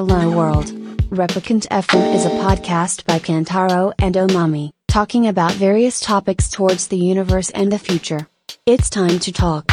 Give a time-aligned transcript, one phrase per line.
[0.00, 0.72] Hello World.
[1.10, 6.96] Replicant FM is a podcast by Kantaro and Omami, talking about various topics towards the
[6.96, 8.26] universe and the future.
[8.64, 9.66] It's time to talk.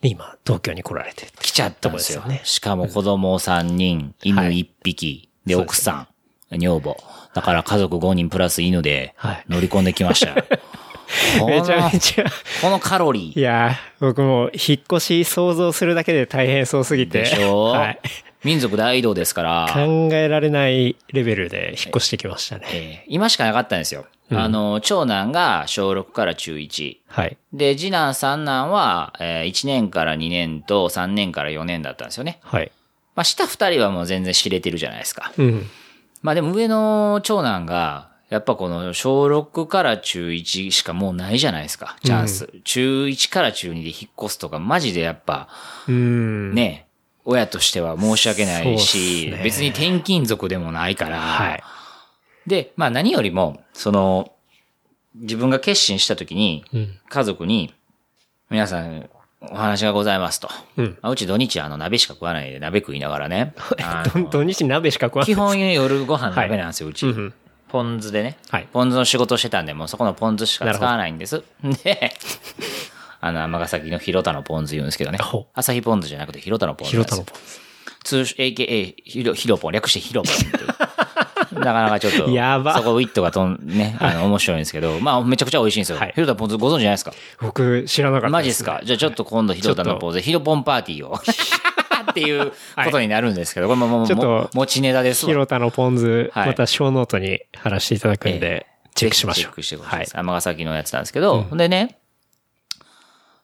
[0.00, 1.28] で今、東京に来られて。
[1.40, 2.22] 来ちゃったんですよ。
[2.22, 6.08] とこですよねしかも子供3人、犬1匹、で、奥さ
[6.50, 6.96] ん、女房。
[7.34, 10.44] だから家族5人プラス犬ではい乗り込んできましたよ。
[11.46, 12.24] めちゃめちゃ。
[12.62, 13.38] このカロリー。
[13.38, 17.20] いやー、僕も引っ越し想像するだけで大変そうすぎて。
[17.20, 18.00] でしょ、はい。
[18.44, 19.80] 民族大移動ですから、考
[20.12, 22.66] えられないレベルで引っ越してきましたね。
[22.72, 24.06] えー今しかなかったんですよ。
[24.30, 26.96] あの、長男が小6から中1。
[27.06, 27.36] はい。
[27.52, 32.40] で、次男三男は、え1年から2年と3年から4年だったんですよね。
[32.42, 32.72] はい。
[33.14, 35.32] まあ、下2人はもう全然知れてるじゃないですか。
[35.36, 35.70] うん。
[36.22, 42.52] まあでも上の長男が、やっぱこの小6から中1しかもうないじゃないですか、チャンス。
[42.64, 45.48] 中1から中2で引っ越すとか、マジでやっぱ、
[45.86, 46.52] うん。
[46.52, 46.88] ね、
[47.24, 51.62] 親としては申し訳ないし、ね別に転勤族でもないから、はい。
[52.48, 54.32] で、まあ何よりも、その、
[55.14, 56.98] 自分が決心した時に、うん。
[57.08, 57.72] 家族に、
[58.50, 59.08] 皆さん、
[59.42, 60.48] お話がございますと。
[60.76, 60.98] うん。
[61.02, 63.54] まあうち土日あの鍋しか食わないで鍋食いながらね。
[64.32, 65.32] 土日鍋しか食わない。
[65.32, 67.06] 基本夜ご飯鍋なんですよ、うち。
[67.06, 67.34] うんうん
[67.74, 68.36] ポン酢でね。
[68.50, 71.42] はいポン酢の仕事してたんで、もうそこのポン酢しか使わないんです。
[71.82, 72.14] で、
[73.20, 75.18] あの、尼崎の広田のポン酢言うんですけどね。
[75.54, 76.90] 朝日ポン酢じゃなくて広田のポン酢。
[76.92, 77.60] 広田のポン酢。
[78.04, 80.66] 通称 AKA ヒロヒロポン、略してヒロポンっていう。
[81.58, 85.98] なかなかちょっと、やばそこウィットがとん、ね、 あの、面白いんですけど、まあ、めちゃくちゃ美味しいんですよ。
[85.98, 87.12] はい広田ポン酢ご存知じゃないですか？
[87.40, 88.80] 僕知らなかったマジですか？
[88.84, 91.18] じゃあちょっと今度広田のポン酢でヒロポンパーティーを。
[92.14, 95.32] っていうことになるんですけど、これももう、ちょっとも持ちネタですわ。
[95.32, 99.42] 広田のポン酢、はいまた show note に貼らせていただくんで、チェックしましょう。
[99.42, 99.96] チェックしてくださ。
[99.96, 100.08] はいい。
[100.12, 101.98] 尼崎のやつなんですけど、でね、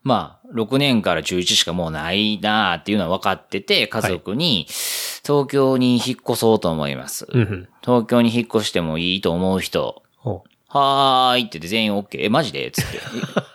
[0.03, 4.67] まあ、6年から中1しかもうないなあっていうのは分かってて、家族に、
[5.25, 7.27] 東京に引っ越そうと思います。
[7.83, 12.07] 東京に引っ越してもいいと思う人、ほはーいって言って全員 OK。
[12.25, 12.71] え、マジで？
[12.71, 13.01] つって。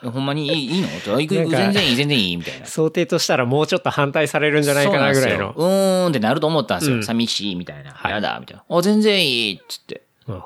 [0.03, 0.47] えほんまに？
[0.47, 0.87] いいいいの？
[0.89, 2.67] ってあ行く行く全然いい、全然いいみたいなう。
[2.67, 5.53] 想定としたらもうちょっと反対されるんじゃないかなぐらいの。
[5.55, 6.97] そうーんってなると思ったんですよ。
[6.97, 7.91] うん寂しいみたいな。
[7.91, 8.63] はいやだみたいな。
[8.69, 10.03] あ、全然いいっつって。
[10.27, 10.43] うん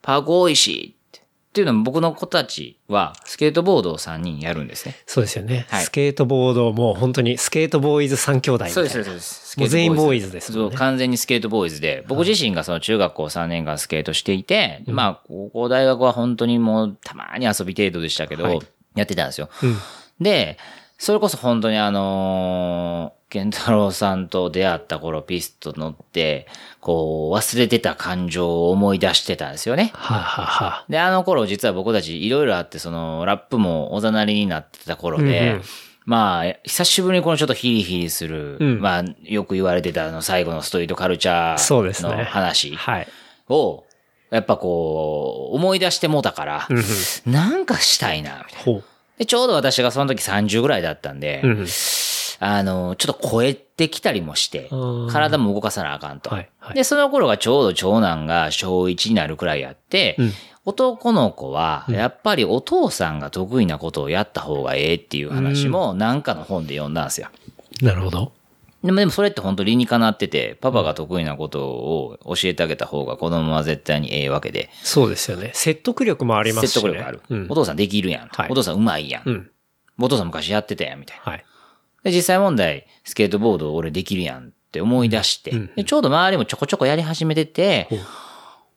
[0.00, 0.94] パーク多いし
[1.54, 1.60] って。
[1.60, 4.96] いうのも僕の子たちはスケートボードを3人やるんですね。
[5.06, 5.66] そうですよね。
[5.68, 8.90] はいスケートボードもう本当にスケートボーイズ3兄弟みたいな。
[8.90, 9.58] そうです。
[9.60, 18.60] もう全員ボーイズですもんねそう、完全にスケートボーイズで、僕自身がその中学校3年間スケートしていて、まあ、高校大学は本当にもうたまに遊び程度でしたけど、はい
[18.94, 19.48] やってたんですよ。
[19.62, 19.76] うん。
[20.20, 20.56] で、
[20.98, 26.46] それこそ本当にあのー、健太郎さんと出会った頃ピスト乗って、
[26.78, 29.90] こう、忘れてた感情を思い出してたんですよね。
[29.92, 30.66] はあ、はあは。
[30.82, 35.62] あ、で、あの頃実は僕たちいろいろあって、その、ラップもおざなりになってた頃で、うんうん。
[36.06, 38.80] まあ、久しぶりにこのちょっとヒリヒリする、うん。
[38.80, 42.14] まあ、よく言われてたあの最後のストリートカルチャーそうですね。
[42.14, 43.08] の話はい。
[43.48, 43.84] を、
[44.30, 47.32] やっぱこう、思い出してもうたから、うんうん。
[47.32, 48.80] なんかしたいな、みたいな。
[49.18, 51.66] で、ちょうど私がその時30ぐらいだったんで、うんうん
[52.46, 56.30] あの、ちょっと超えてきたりもしてうん、体も動かさなあかんと。
[56.30, 60.32] はいはいで、その頃がちょうど長男が小1になるくらいやって、うん
[60.66, 67.28] 男の子は、やっぱりお父さんが得意なことをやった方がええっていう話もなんかの本で読んだんですよ。
[67.82, 68.32] なるほど。
[68.82, 75.50] でもでもそれって本当理にかなってて、パパが得意なことを教えてあげた方が子供は絶対にええわけで、そうですよね。
[75.52, 76.80] 説得力もありますし、ね。
[76.80, 77.20] 説得力ある。
[77.28, 77.54] うんお。
[77.54, 79.22] 父さんできるやん、はいお父さんうまいやん。
[79.26, 79.50] うん。
[79.98, 81.32] お父さん昔やってたやん、みたいな。
[81.32, 81.44] はい。
[82.04, 87.88] で、実際問題、スケートボード俺できるやんって思い出して、うんでちょうど周りもちょこちょこやり始めてて、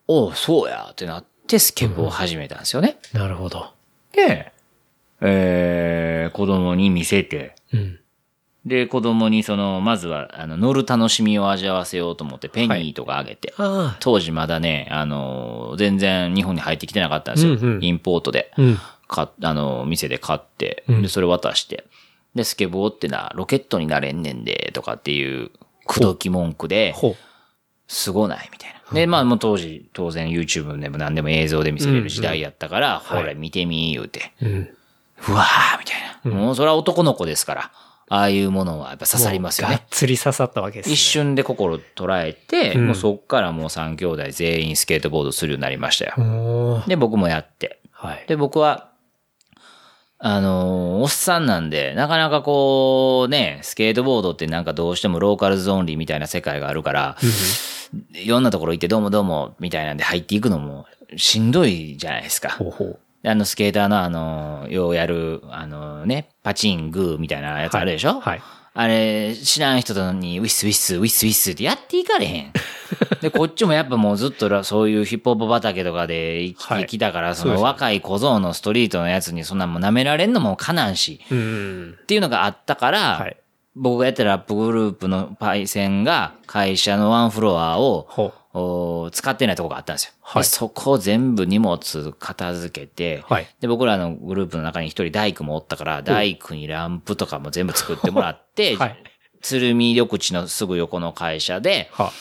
[0.07, 2.97] おう、そうやってなってスケボーを始めたんですよね。
[3.13, 3.73] なるほど。
[4.13, 4.53] で、
[5.21, 7.99] えー、子供に見せて、うん。
[8.65, 17.53] で、子供にその、まずは、あの、乗る楽しみを味わわせようと思って、ペニーとかあげて、あ当時まだね、あの、全然日本に入ってきてなかったんですよ。
[17.53, 18.51] うんうんインポートで。
[18.57, 18.61] あ。
[18.61, 18.77] うん。
[19.07, 21.85] か、あの、店で買って、うんで、それ渡して、
[22.37, 25.51] で、スケボーってな、ロケットになれんねんで、とかっていう、
[25.85, 26.95] 口説き文句で。
[27.87, 28.93] すごない、みたいな。
[28.93, 34.49] で、まあ、もう当時、当然 YouTube でも何でも映像で見せれる時代やったから、ほら、見てみ、言うて、うん。
[35.29, 36.39] うわー、みたいな。
[36.39, 37.71] もう、それは男の子ですから、
[38.09, 39.85] ああいうものはやっぱ刺さりますよがっね。
[39.89, 40.93] つり刺さったわけですね。
[40.93, 46.83] 一瞬で心捉えて、うんもうそっからもう3兄弟全員スケートボードするようになりましたよ。
[46.87, 47.81] で、僕もやって。
[47.91, 48.23] はい。
[48.27, 48.91] で、僕は、
[50.19, 57.17] あのーおっさんなんで、なかなかこう、ね、スケートボードってなんかどうしても locals only みたいな世界があるから、
[58.13, 60.85] いろんなところ行ってどうもどうもみたいなんで入っていくのも
[61.15, 62.49] しんどいじゃないですか。
[62.49, 62.99] ほうほう。
[63.21, 68.41] であのスケーターのあの、ようやる、あのね、パチングーみたいなやつあるでしょ、はい。
[68.79, 72.53] あれ、知らん人とにウィッスウィッス、ウィッスウィッスってやっていかれへん。
[73.21, 81.97] で、こっちもやっぱもうずっとらそういうヒップホップ畑とかで生きてきたから、その若い小僧のストリートのやつにそんなもう舐められんのもかなんし、うん。
[81.99, 83.37] っていうのがあったから、はい。
[83.75, 88.07] 僕がやってるラップグループのパイセンが会社のワンフロアを
[89.11, 90.13] 使ってないとこがあったんですよ。
[90.21, 99.03] はいでそこを全部荷物片付けて、はいで、僕らのグループの中に一人大工もおったから、大工にランプとかも全部作ってもらって、 はい。
[99.41, 102.11] 鶴見緑地のすぐ横の会社で、は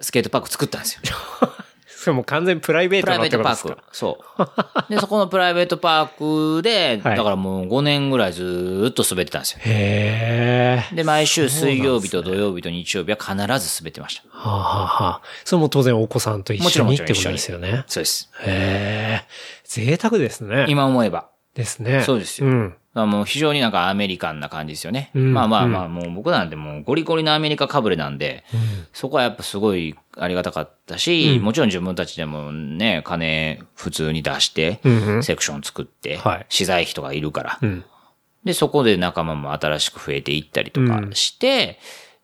[0.00, 1.00] スケートパーク作ったんですよ。
[2.02, 3.78] それもう完全プライベープトライベートパーク。
[3.92, 4.90] そう。
[4.92, 9.60] で、そこのプライベートパークで、はいだからもう5年ぐらいずーっと滑ってたんですよ。
[9.64, 10.96] へえ。
[10.96, 14.24] で、毎週水曜日と土曜日と日曜日は必ず滑ってました。
[14.30, 17.84] はあ、はあはあ、それも当然お子さんと一緒にってことですよね。
[17.86, 18.30] そうです。
[18.40, 19.28] へえ。
[19.64, 20.66] 贅沢ですね。
[20.68, 21.28] 今思えば。
[21.54, 22.02] ですね。
[22.02, 22.74] そうですようん。
[22.94, 25.10] まあもう非常になんかアメリカンな感じですよね。
[25.14, 28.44] うんまあまあまあ、もう僕なんてもうゴリゴリのアメリカかぶれなんで、
[28.92, 37.66] そこはやっぱすごいありがたかったし、もちろん自分たちでもね、金普通に出してうんう、んセクション作ってはい、資材費とかいるからう。
[37.66, 37.84] ん。
[38.44, 41.78] で、そこで仲間も新しく増えていったりとかして、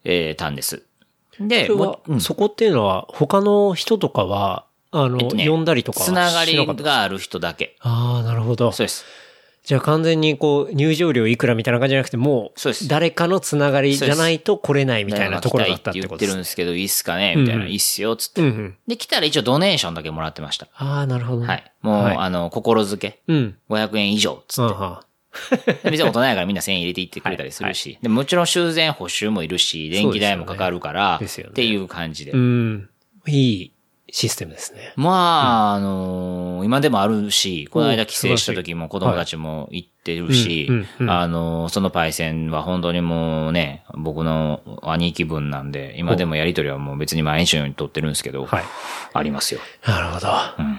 [0.05, 0.83] えーたんです。
[1.41, 1.69] で、
[2.21, 7.77] そこっていうのは、他の人とかは、あの、えっとね呼んだりとかはつながりがある人だけ。
[7.81, 8.73] ああ、なるほど。
[8.73, 9.05] そうです。
[9.69, 16.27] じゃあ完全にこう、入場料いくらみたいな感じじゃなくて、もうそうです、誰かのつながりじゃないと来れないみたいなところだったってこと来たいって言って。
[16.29, 17.37] るんですけど、いいっすかね？
[17.37, 18.41] みたいな、うんいいっすよ、つって。
[18.41, 18.77] うんうん。
[18.87, 20.69] で、来たら一応ドネーションだけもらってました。
[20.75, 21.43] ああ、なるほど。
[21.43, 21.73] はい。
[21.83, 23.21] もう、はいあの、心づけ。
[23.29, 23.59] うん。
[23.69, 24.75] 500円以上、つって。
[24.75, 25.05] あは
[25.85, 27.99] で別に大人やからみんな1000円入れていってくれたりするし。
[28.01, 32.33] でもちろん修繕補修もいるし、電気代もかかるから、ですよねっていう感じで。
[32.33, 32.89] うん。
[33.27, 33.73] いい
[34.11, 34.93] システムですね。
[34.97, 40.69] まあ、あのー今でもあるし、この間お帰省した時も子供たちも行ってるし
[41.09, 48.65] あのーそのパイセンは本当にもうね、僕の兄貴分なんで、今でもやりとりはもう別に毎日のように取ってるんですけど、はい。
[49.13, 49.61] ありますよ。
[49.87, 50.29] なるほど。
[50.59, 50.79] うん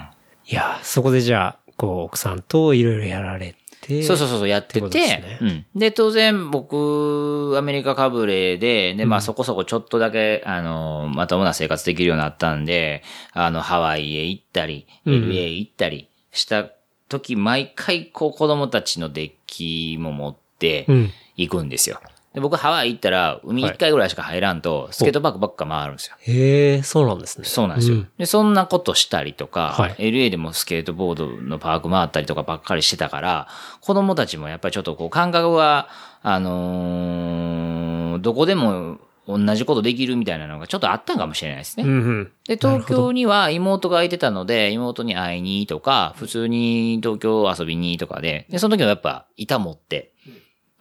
[0.52, 4.04] いや、そこでじゃあ、こう、奥さんといろいろやられて。
[4.04, 5.66] そうそうそうそう、やってってことでね、うん。
[5.76, 13.04] で、当然僕、アメリカかぶれで、で、まあそこそこちょっとだけ、あの、まともな生活できるようになったんで、
[13.34, 16.70] あの、ハワイへ行ったり、うん LA 行ったりした
[17.08, 21.12] 時、毎回こう子供たちのデッキも持ってうん。
[21.36, 22.02] 行くんですよ。
[22.34, 26.16] で僕ハワイ行ったら、海一回ぐらいしか入らんと、スケートパークばっか回るんですよ。
[26.20, 27.46] へえ、そうなんですね。
[27.46, 27.98] そうなんですよ。
[27.98, 33.48] んで、そんなことしたりとか、はい LA でもスケートボードのパーク回ったりとかばっかりしてたから、
[33.82, 35.90] 子供たちもやっぱりちょっとこう感覚は、
[36.22, 41.84] あのーどこでも同じことできるみたいなのがちょっとあったんかもしれないですね。
[41.84, 42.32] うんうん。
[42.48, 50.14] で、東京には妹がいてたので、妹に会いにとか、普通に東京遊びにとかで、で、その時はやっぱ板持って、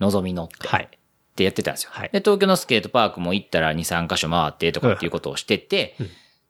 [0.01, 0.89] 望み乗って、はい。
[1.39, 1.91] ってやってたんですよ。
[1.93, 5.95] はいで、東京のスケートパークも行ったら2、3箇所回ってとかっていうことをしてて、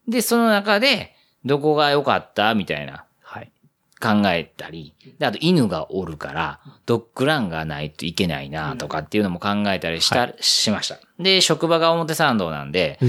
[0.08, 1.14] で、その中で、
[1.44, 2.55] どこが良かった？
[2.55, 3.52] みたいなはい。
[4.00, 10.99] 考えたり、で、あと犬がおるから、ドッグランがないといけないなとかっていうのも考えたりした、しました。
[11.19, 13.08] で、職場が表参道なんで、うん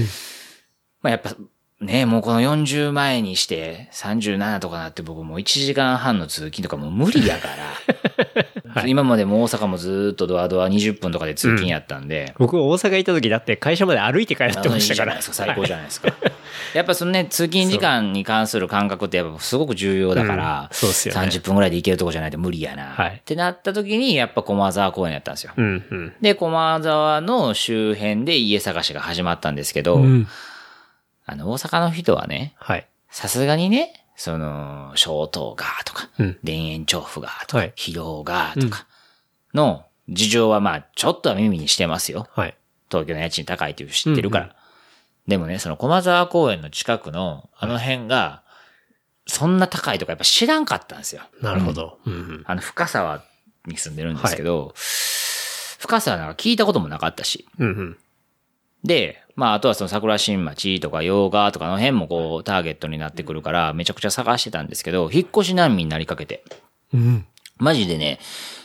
[1.02, 1.34] まあやっぱ、
[1.80, 7.48] ね、もうこの40前にして37とかなって僕もう1時間半の通勤とかもう無理やか
[8.74, 15.16] ら、 今までも大阪もずーっとドアドア20分とかで通勤やったんで、僕大阪行った時だって会社まで歩いて帰ってましたから。
[15.16, 16.12] いい最高じゃないですか。
[16.74, 22.92] やっぱそのね、通勤時間に関する感覚ってやっぱすごく重要だから、うんそうっすよね30分ぐらいで行けるとこじゃないと無理やな。
[22.94, 25.52] はいってなった時に、やっぱ駒沢公園やったんですよ。
[25.56, 26.12] うんうん。
[26.20, 30.28] で、駒沢の周辺で家探しが始まったんですけど、うん。
[31.30, 32.86] あの、大阪の人はね、はい。
[33.10, 38.86] さすがにね、その、小頭がとか、うん田園調布がとか、はい疲労がとか
[39.54, 42.26] の事情はまあ、ちょっとは耳にしてますよ。
[42.34, 42.56] はい。
[42.90, 44.56] 東京の家賃高いっていう知ってるから。
[45.28, 48.42] でもね、その駒沢公園の近くのあの辺が、
[49.26, 51.22] そんな高いとかやっぱ知らんかったんですよ。
[51.40, 51.98] なるほど。
[52.04, 52.42] うんうん。
[52.46, 53.22] あの、深沢
[53.66, 54.74] に住んでるんですけど、
[55.78, 57.46] 深沢なんか聞いたこともなかったし。
[57.58, 57.98] うんうん。
[58.84, 66.44] で、まあ、あとはその桜新町とか洋画とかの辺もこう、ターゲットになってくるから、めちゃくちゃ探してたんですけど、引っ越し難民になりかけて。
[66.92, 67.26] うん。
[67.58, 68.18] マジでね、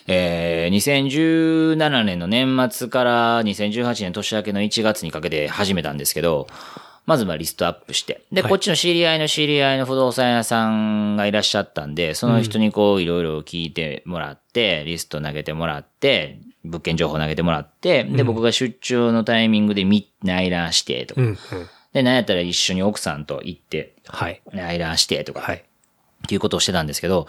[0.08, 6.48] えー、2017年の年末から2018年年明けの1月にかけて始めたんですけど、
[7.06, 8.22] まずまあリストアップして。
[8.32, 21.38] で、はいこっちの知り合いの知り合いの不動産屋さんがいらっしゃったんで、その人にこういろいろ聞いてもらって、リスト投げてもらって、物件情報投げてもらって、で、僕が出張のタイミングで見、内覧してとか、うんうん。
[21.94, 24.42] で、なんやったら一緒に奥さんと行って、はい。
[24.52, 25.58] 内覧してとか、はい。
[25.58, 27.28] っていうことをしてたんですけど、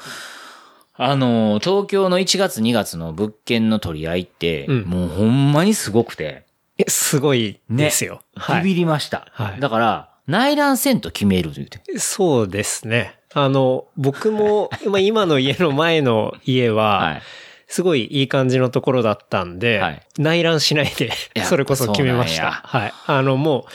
[0.94, 6.46] あの、東京の1月2月の物件の取り合いって、うんもうほんまにすごくて、
[6.78, 8.20] え、すごいねですよ。
[8.34, 8.74] はビビい。
[8.76, 9.28] りました。
[9.32, 11.80] はいだから、内覧せんと決めると言うて。
[11.98, 13.18] そうですね。
[13.32, 17.22] あの、僕も、まあ今の家の前の家は、 はい。
[17.68, 22.50] すごいいい感じのところだったんで、はい内覧しないでや、それこそ決めました。
[22.50, 22.92] はい。
[23.06, 23.70] あの、もう、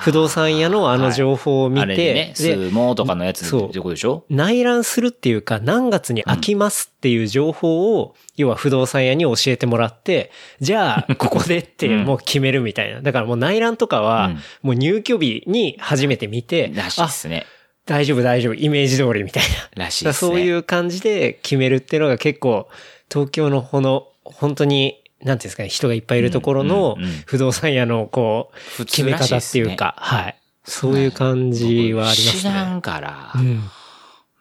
[0.00, 4.24] 不動産屋のあの情報を見て、ね、スで、ーモーとかのやつそうってことでしょ？
[4.28, 13.00] 内覧するっていうか、何月に空きますっていう情報を、要は不動産屋に教えてもらって、じゃあ、 ここでってもう決めるみたいな。
[13.00, 17.46] だからもう内覧とかはうん、もう入居日に初めて見て、らしいすね。
[17.84, 19.44] 大丈夫大丈夫、イメージ通りみたい
[19.76, 19.84] な。
[19.84, 20.12] らしいね。
[20.12, 22.68] そういう感じで決めるっていうのが結構、
[23.12, 26.96] 東京のこの、本当に、なんていうんですかね、人がいっぱいいるところの
[27.26, 30.36] 不動産屋のこう、普決め方っていうか、はい。
[30.64, 32.76] そういう感じはあります知らね。
[32.76, 33.62] んから、うん。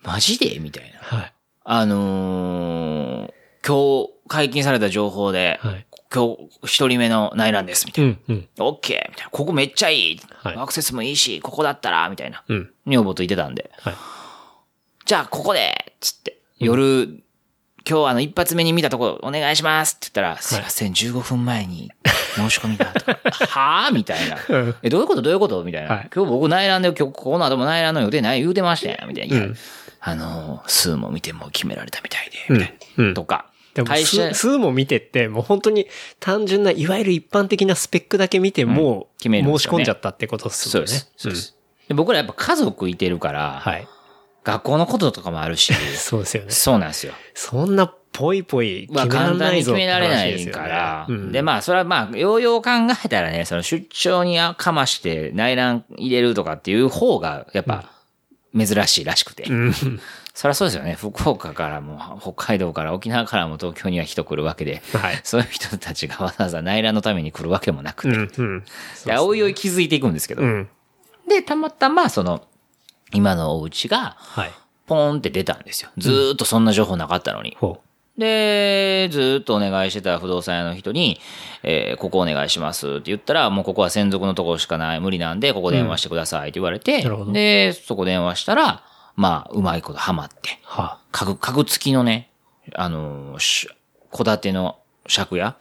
[0.04, 0.60] マジで？
[0.60, 1.18] みたいな。
[1.18, 1.34] はい。
[1.64, 3.34] あのー
[3.68, 5.86] 今日解禁された情報で、はい。
[6.14, 8.12] 今日一人目の内覧です、みたいな。
[8.28, 8.48] うん、うん。
[8.60, 9.32] オッケーみたいな。
[9.32, 12.44] ここめっちゃいい、はいアクセスもいいし、ここだったらみたいな。
[12.48, 12.72] うん。
[12.86, 13.72] 女房と言ってたんで。
[13.80, 13.94] はい。
[15.06, 16.38] じゃあ、ここでつって。
[16.60, 17.24] 夜、
[17.88, 21.92] 今日あの一発目に見たとこお願いしますって言ったら、すいません、15分前に
[22.36, 24.76] 申し込みがとか、 はぁみたいなうん。
[24.82, 25.22] え、どういうこと？
[25.22, 25.64] どういうこと？
[25.64, 25.90] みたいな。
[25.90, 28.98] はい今日僕内覧で、今日この後も内覧の予定ない言うてましたよ。
[29.08, 29.48] みたいな。
[30.02, 33.04] あの、数も見ても決められたみたいで、みたいな。
[33.06, 33.14] うん。
[33.14, 33.46] とか。
[33.74, 35.88] でも、数、数も見てって、もう本当に
[36.20, 40.88] 単純な、いわゆる一般的なスペックだけ見ても、決める申し込んじゃったってことですよね。
[40.88, 41.12] そうです。
[41.18, 41.56] そうです。
[41.88, 43.88] で僕らやっぱ家族いてるから、はい。
[44.46, 46.52] 学校のこととかもあるし、 そうですよね。
[46.52, 47.14] そうなんですよ。
[47.34, 51.06] そんなぽいぽいまあ決めら簡単にんないぞ決められなって話ですよねいから。
[51.10, 52.70] うんで、まあ、それはまあ、ようよう考
[53.04, 57.90] えたらね、その出張にかまして内覧入れるとかっていう方が、やっぱ、
[58.58, 59.44] 珍しいらしくて。
[59.50, 59.74] うん。
[60.34, 60.94] そりゃそうですよね。
[60.94, 65.20] 福岡からも、北海道から沖縄からも東京には人来るわけで、はい。
[65.24, 68.64] そういう人たちがわざわざ内覧のために来るわけもなくて、うん、うん。
[69.06, 70.70] でおいおい気づいていくんですけど、うん。
[71.28, 72.46] で、たまたま、その、
[73.16, 74.52] 今のお家が、はい。
[74.86, 75.90] ポーンって出たんですよ。
[75.98, 77.58] ずーっとそんな情報なかったのに。
[77.60, 77.82] ほ
[78.18, 81.20] で、ずーっとお願いしてた不動産屋の人に、
[81.64, 88.84] えーここお願いしますって言ったら、もうここは専属のところしかない、無理なんで、ここ電話してくださいって言われて、なるほどで、そこ電話したら、
[89.16, 90.66] まあ、うまいことハマって、う。
[90.66, 92.30] は家具、家具付きのね、
[92.74, 93.38] あの
[94.12, 94.78] 戸建ての
[95.14, 95.56] 借家。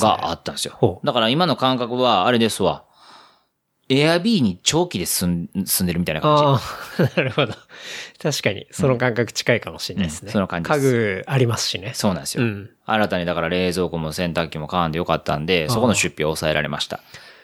[0.00, 0.74] があったんですよ。
[0.76, 2.84] ほうだから今の感覚は、あれですわ。
[3.88, 6.44] エアビーに長期で住ん住んでるみたいな感じ。
[6.44, 7.54] ああ、 なるほど。
[8.22, 10.28] 確かに、その感覚近いかもしれないですね。
[10.28, 11.92] うんその感じ家具ありますしね。
[11.94, 12.44] そうなんですよ。
[12.44, 12.70] うん。
[12.86, 17.00] 新たにだから冷蔵庫も洗濯機も買わんでよかったんで、そこの出費を抑えられました。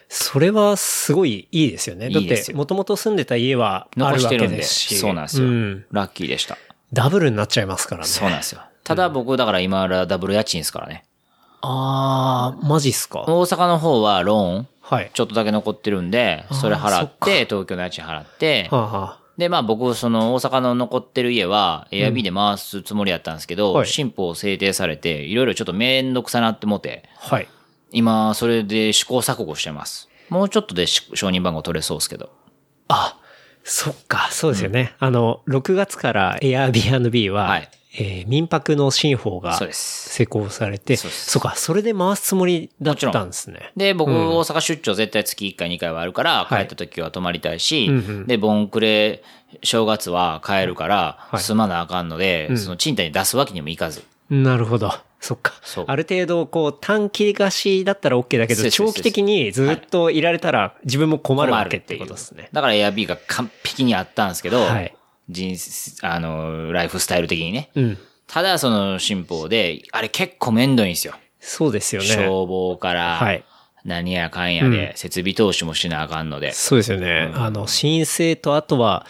[0.08, 2.10] それはすごいいいですよね。
[2.10, 4.56] だって、もともと住んでた家は残してるんで。
[4.56, 4.94] ですし。
[4.96, 5.84] そうなんですよ、ん。
[5.92, 6.56] ラッキーでした。
[6.92, 8.08] ダブルになっちゃいますからね。
[8.08, 8.62] そうなんですよ。
[8.82, 11.04] ただ僕、だから今はダブル家賃ですからね。
[11.62, 13.20] ああ、マジっすか？
[13.28, 14.66] 大阪の方はローン、はい。
[15.12, 18.70] ちょっとだけ残ってるんで、それ払って、東京の家賃払って、
[19.38, 27.48] で、まあ僕、その大阪の残ってる家は、エアビーで回すつもりやったんですけど、はい新法制定されて、いろいろちょっとめんどくさなってもて、あ、はい。
[27.92, 30.08] 今、それで試行錯誤してます。
[30.28, 32.30] もうちょっとでし承認番号取れそうですけど。
[32.88, 33.16] あ、
[33.64, 34.94] そっか、そうですよね。
[34.98, 40.10] あの、6月から Airbnb は、はいえー民泊の新法がそうです。
[40.10, 43.72] 施行されて、そうそっか、それで回すつもりだったんですね。
[43.76, 49.22] で、僕、大阪出張絶対月1回2回はあるから、帰はいった時は泊まりたいし、うんうんで、ボンクレ、
[49.64, 54.04] 正月は帰るから、い住まなあかんので、その賃貸に出すわけにもいかず。
[54.30, 54.92] なるほど。
[55.20, 55.84] そっかそう。
[55.88, 62.48] ある程度、こう、短期貸しだったら OK だけど、長期的にずっといられたら自分も困るわけってことですね。
[62.52, 64.94] だから Airb が完璧にあったんですけど、はい。
[65.30, 67.70] 人生、あの、ライフスタイル的にね。
[67.74, 67.98] うん。
[68.26, 71.14] ただ、その新法で、あれ結構めんどいんですよ。
[71.40, 72.08] そうですよね。
[72.08, 73.44] 消防から、はい。
[73.84, 76.52] 何やかんやで、設備投資もしなあかんので。
[76.52, 77.32] そうですよね。
[77.34, 79.06] あの、申請とあとは、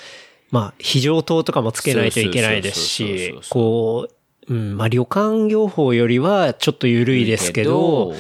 [0.51, 4.09] まあ、非常灯とかもつけないといけないですしこ
[4.49, 8.15] う、うん、まあ、旅館業法よりはちょっと緩いですけど、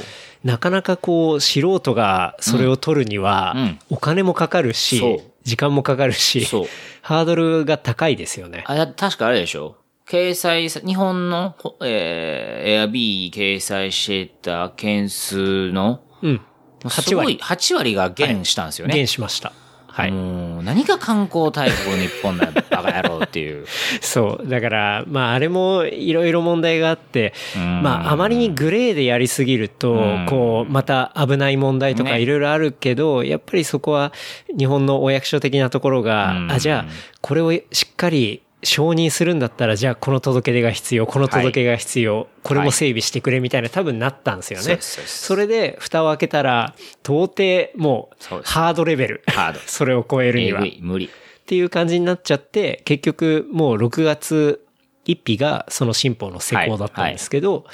[0.44, 6.66] なかなかこう、素人がそれを取るにはうんうん、お金もかかるそうし、時間もかかるしそう、
[7.02, 8.64] ハードルが高いですよね。
[8.66, 9.76] あ、確かあれでしょ？
[10.08, 16.34] 掲載さ、日本の、ほえー、Airb 掲載してた件数の、うん。
[16.34, 16.42] も
[16.86, 18.94] うすごい、8 8割が減したんですよね。
[18.94, 19.52] 減しました。
[20.00, 20.12] はい。
[20.12, 23.66] もう、何が観光大国日本だよ、バカ野郎っていう。
[24.00, 24.48] そう。
[24.48, 34.12] だから、まあ、あれもいろいろ問題があって、うんまあ、あまりにグレーでやりすぎるとうん、こう、また危ない問題とかねいろいろあるけど、やっぱりそこは
[34.56, 44.64] 日本のお役所的なところが、うんあ、じゃあ、これをしっかり、承認するんだったら、じゃあこの届け出が必要、この届け出が必要、これも整備してくれみたいな多分なったんですよね。
[44.64, 49.22] そうですそれで蓋を開けたら、到底もそうハードレベル。
[49.26, 50.62] ハード それを超えるには。
[50.80, 51.06] 無理。
[51.06, 51.10] っ
[51.46, 54.64] ていう感じになっちゃって、結局もう6月
[55.06, 57.64] 1日がその新法の施行だったんですけど、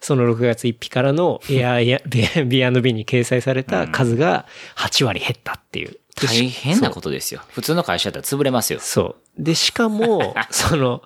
[0.00, 4.46] その6月1日からの Airbnb に掲載された数が
[4.76, 5.96] 8割減ったっていう。
[6.20, 7.42] で大変なことですよ。
[7.50, 8.80] 普通の会社だったら潰れますよ。
[8.80, 9.42] そう。
[9.42, 11.02] で、しかも、 その、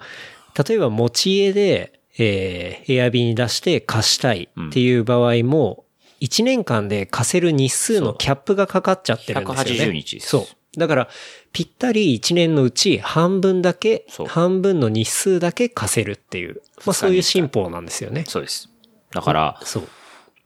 [0.68, 5.84] 例えば持ち家で、えー、Airb に出して貸したいっていう場合も、
[6.20, 9.70] 1年間で貸せる日数のキャップがかかっちゃってるんですよね。
[9.70, 10.78] 180日ですそう。
[10.78, 11.08] だから、
[11.52, 18.24] ぴったり1年のうち半分だけ半分の日数だけ貸せるっていう、まあそういう新法なんですよね。
[18.26, 18.68] そうです。
[19.12, 19.88] だから、そう。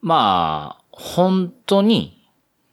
[0.01, 2.22] まあ、本当に、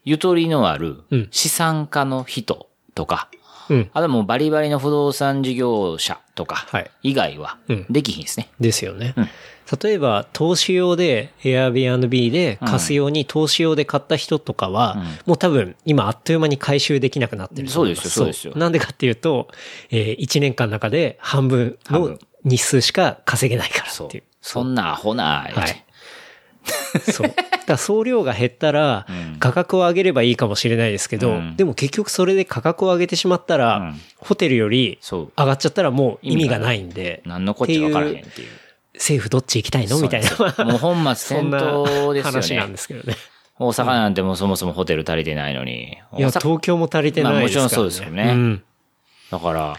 [0.09, 3.29] ゆとりのあるうん資産家の人とか、
[3.69, 3.89] うん。
[3.93, 8.49] あともうバリバリの不動産事業者とかはい、以外はうん、できひんですね。
[8.59, 9.13] ですよね。
[9.15, 9.29] うん
[9.83, 14.97] 例えば、投資用で Airbnb で貸す用に投資用で買った人とかは、
[15.27, 19.47] もう多分今あっという間に回収できなくなってるそうですよそうですよなんでかっていうと、
[19.91, 24.23] え1年間の中で半分の日数しか稼げないからっていう。。
[24.41, 25.85] そんなアホな、はい。
[27.11, 27.27] そう。
[27.27, 34.99] だから総量が減ったらうん、価格を上げればいいかもしれないですけど、うんでも結局それで価格を上げてしまったら、うんホテルより。
[35.01, 38.47] 上がっちゃったらもう意味がないんで、何のこっちゃ分からへんっていう。
[38.95, 39.99] 政府どっち行きたいの？
[39.99, 40.65] みたいな。
[40.65, 42.71] もう本末転倒ですよ話なんね。
[42.73, 43.15] ですけどね。
[43.57, 45.97] 大阪なんてもうそもそもホテル足りてないのに。
[46.17, 47.33] いや、東京も足りてないですから、ね。
[47.33, 48.63] まあもちろんそうですよねん。
[49.31, 49.77] だから、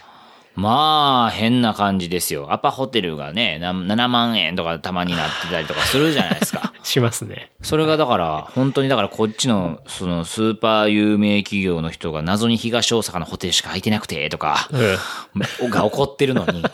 [0.54, 2.52] まあ、変な感じですよ。
[2.52, 6.72] アパホテルがね、な7万円とかたまになってたりとかするじゃないですか。
[6.82, 7.52] しますね。
[7.62, 15.70] それがだから、本当にだからこっちの、そのスーパー有名企業の人が謎に東大阪のホテルしか空いてなくて、とか、うん。
[15.70, 16.64] が起こってるのに。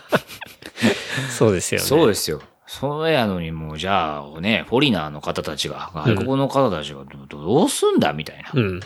[1.30, 1.86] そうですよね。
[1.86, 2.40] そうですよ。
[2.66, 8.50] それやのにもう、じゃあね、フォリナーの方たちが、外国の方たちがどどうすんだみたいな。
[8.52, 8.80] うん。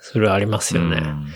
[0.00, 1.02] それはありますよね。
[1.02, 1.26] うん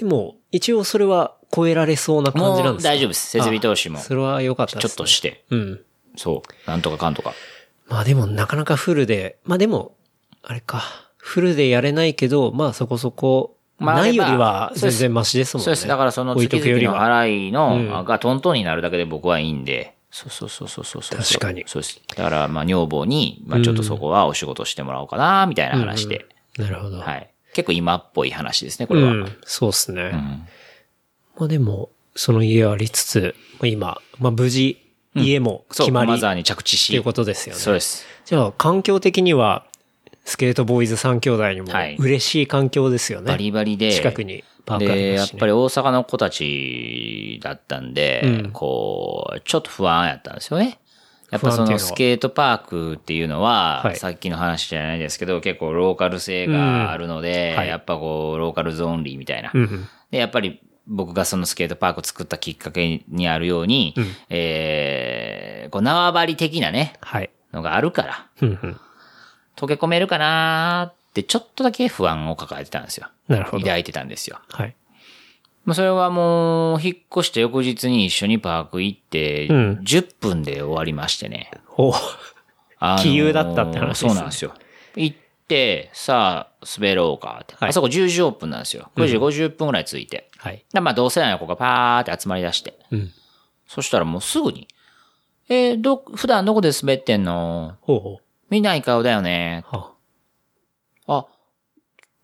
[0.00, 2.90] でも、一応それは超えられそうな感じなんですか？
[2.90, 3.26] 大丈夫です。
[3.30, 5.44] 設備投資もあそれは良かったです、ちょっとして。
[5.50, 5.80] うん。
[6.16, 6.70] そう。
[6.70, 7.34] なんとかかんとか。
[7.88, 9.94] まあでもなかなかフルで、まあでも、
[10.42, 10.82] あれか、
[11.16, 15.64] フルでやれないけど、まあそこそこ、まあないよりは全然マシですもんね。
[15.64, 15.88] そうです。
[15.88, 16.98] だからその月々の。
[16.98, 19.94] 払いの、うんがトントンになるだけで僕はいいんで。
[20.12, 21.18] そうそうそうそうそうそう。
[21.18, 22.00] 確かにそうです。
[22.16, 26.26] だから、まあ、女房に、まあ、ちょっとそこはお仕事してもらおうかな、みたいな話で。
[26.58, 26.98] なるほど。
[26.98, 27.29] はい。
[27.54, 29.12] 結構今っぽい話ですね、これは。
[29.12, 30.10] うん、そうですね。
[30.12, 30.46] うん
[31.40, 34.78] まあでも、その家はありつつ、まあ今、まあ無事、
[35.14, 36.88] 家も決まり、マザーっに着地し。
[36.88, 37.60] ていうことですよね。
[37.60, 38.04] そうです。
[38.26, 39.64] じゃあ、環境的には、
[40.26, 43.28] スケートボーイズ3兄弟にもはい嬉しい環境ですよね。
[43.28, 43.90] バリバリで。
[43.92, 45.36] 近くにパークありで、ますし、ね。
[45.36, 50.78] やっぱり大阪の子たちだったんで、うんこう、ちょっと不安やったんですよね。
[51.30, 59.50] やっぱそのスケートパークっていうのは、はいさっきの話じゃないですけど、結構ローカル性があるので、うんはいやっぱこう、ローカルズオンリーみたいな。
[59.54, 59.88] うんうん。
[60.10, 67.30] で、やっぱり僕がそのスケートパークを作ったきっかけにあるように、うんえー、こう縄張り的なね、はい。
[67.52, 68.80] のがあるから、うんうん。
[69.56, 73.08] 溶け込めるかなーってちょっとだけ不安を抱えてたんですよ。
[73.28, 73.64] なるほど。
[73.64, 74.40] 抱いてたんですよ。
[74.48, 74.74] はい。
[75.64, 81.50] まあ、それはもう、引っ越して翌日に一緒にパーク行って、うん10分で終わりましてね。
[81.76, 81.92] お
[82.78, 84.54] あのー杞憂だったって話ですねそうなんですよ。
[84.96, 87.54] 行って、さあ、滑ろうかって。
[87.54, 88.90] はいあそこ10時オープンなんですよ。
[88.96, 90.30] 9時50分くらい着いて。
[90.38, 90.64] はい。
[90.72, 92.78] でまあ、同世代の子がパーって集まり出して。
[92.90, 93.10] うん。
[93.66, 94.66] そしたらもうすぐに、
[95.48, 97.76] えー、ど、普段どこで滑ってんの？
[97.82, 99.64] ほうほみんないい顔だよね。
[99.72, 99.76] う。
[99.76, 99.94] は
[101.06, 101.26] あ、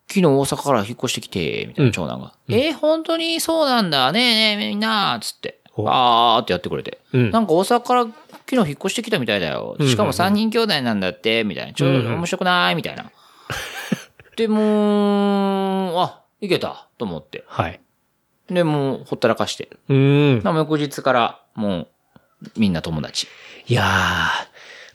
[0.09, 2.33] 昨日大阪から引っ越してきて、みたいな長男が。
[2.49, 4.11] えー、本当にそうなんだ。
[4.11, 5.59] ねえねえみんな、つって。
[5.75, 6.99] おあーってやってくれて。
[7.13, 8.15] うんなんか大阪から昨
[8.51, 9.75] 日引っ越してきたみたいだよ。
[9.81, 11.73] しかも3人兄弟なんだって、みたいな。
[11.73, 12.75] ちょ、うんうん面白くない？
[12.75, 13.11] みたいな。
[14.37, 17.43] で、もう、あ、いけた、と思って。
[17.47, 17.79] はい。
[18.49, 19.69] で、もう、ほったらかして。
[19.89, 20.43] うーん。
[20.43, 21.87] まあ翌日から、もう、
[22.55, 23.27] みんな友達。
[23.67, 23.83] いや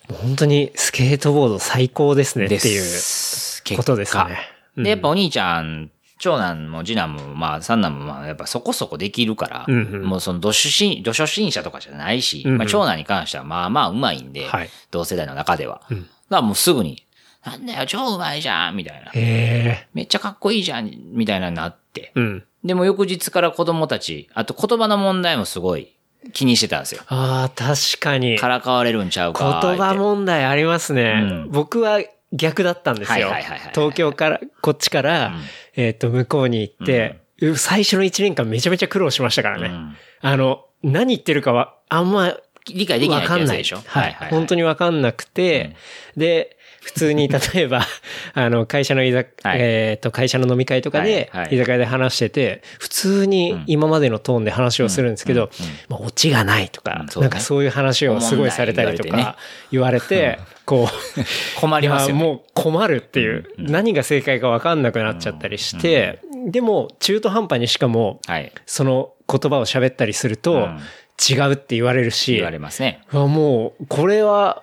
[0.09, 4.39] ー、もう本当にスケートボード最高ですねっていうすことですね。
[4.77, 15.83] うんで、やっぱお兄ちゃん、長男も次男も、まあ三男も、まあやっぱそこそこできるから、うんうんもうその、ど初心、ど初心者とかじゃないし、うんうんまあ長男に関してはまあまあうまいんで、はい同世代の中では。
[15.91, 17.05] うんだからもうすぐに、
[17.45, 19.11] なんだよ、超うまいじゃんみたいな。
[19.13, 22.13] へめっちゃかっこいいじゃんみたいなになって。
[22.15, 22.21] ー。
[22.21, 22.45] うん。
[22.65, 25.93] でも翌日から子供たち、あと言葉の問題もすごい
[26.33, 27.03] 気にしてたんですよ。
[27.09, 28.39] あー、確かに。
[28.39, 29.61] からかわれるんちゃうか。
[29.63, 31.21] 言葉問題ありますね。
[31.21, 32.01] うん僕は
[32.33, 33.29] 逆だったんですよ。
[33.29, 33.73] はいはいはいはい。
[33.75, 35.41] 東京から、こっちから、ん。
[35.77, 39.69] えっ、と、向こうに行って、う最初の1年間めちゃめちゃ苦労しましたからね。
[39.69, 39.97] うん。
[40.21, 43.83] あの、何言ってるかは、あんま理解できないわかんないってやつでしょ。
[43.85, 44.17] はい。
[44.31, 45.77] 本当にわかんなくて、
[46.17, 47.87] で、普通に例えば、
[48.35, 49.59] あの、会社の居酒、はい。
[49.61, 55.49] えっ、と、会社の飲み会とかで、居酒屋で話してて、普通に今までのトーンで話をするんですけど、
[55.89, 59.37] まあ、オチがないとか、なんかそういう話をすごいされたりとか
[59.71, 61.21] 言われて、こう、
[61.61, 68.53] 困りますよもう困るっていう、何が正解かわかんなくなっちゃったりして、でも、中途半端にしかも、はい。
[68.67, 70.81] その言葉を喋ったりすると、うん。
[71.21, 73.03] 違うって言われるし、言われますね。
[73.13, 74.63] あもう、これは、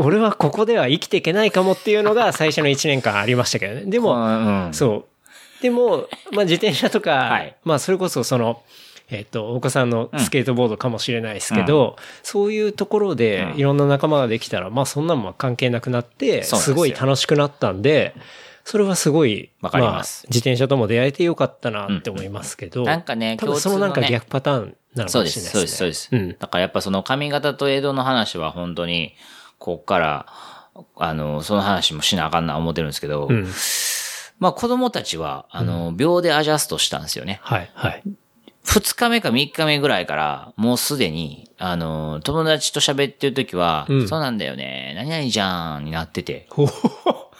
[0.00, 3.82] 俺はここでは生きていけないかもっていうのが 最初の1年間ありましたけどね。
[3.86, 5.06] でも、うん、そ
[5.60, 5.62] う。
[5.62, 8.62] でも、まあ自転車とか、はいまあそれこそその、
[9.08, 18.14] えっ、と、お子さんのスケートボードかもしれないですけど、そういうところでいろんな仲間ができたら、まあそんなのは関係なくなって、すごい楽しくなったんで、
[18.64, 25.76] それはすごい、わかりますあ自転車とも出会えてよかったなって思いますけど、なんかね多分そのなんか逆パターンなのかそうです、もしれないですね。
[25.78, 26.24] そうです、そうです。
[26.24, 26.36] うん。
[26.36, 29.14] だからやっぱその髪型と江戸の話は本当に、
[29.58, 30.26] こっから、
[30.96, 33.46] あの、その話もしなあかんな思ってるんですけど、うん。
[34.38, 37.40] まあ子供たちは、あの、秒でアジャストしたんですよね。
[37.42, 38.02] はい、はい。
[38.64, 46.46] 二日目か三日目ぐらいから、もうすでに、あの、友達と喋ってる時は、うんそうなんだよね、何々じゃんになってて。
[46.50, 47.30] ほほほ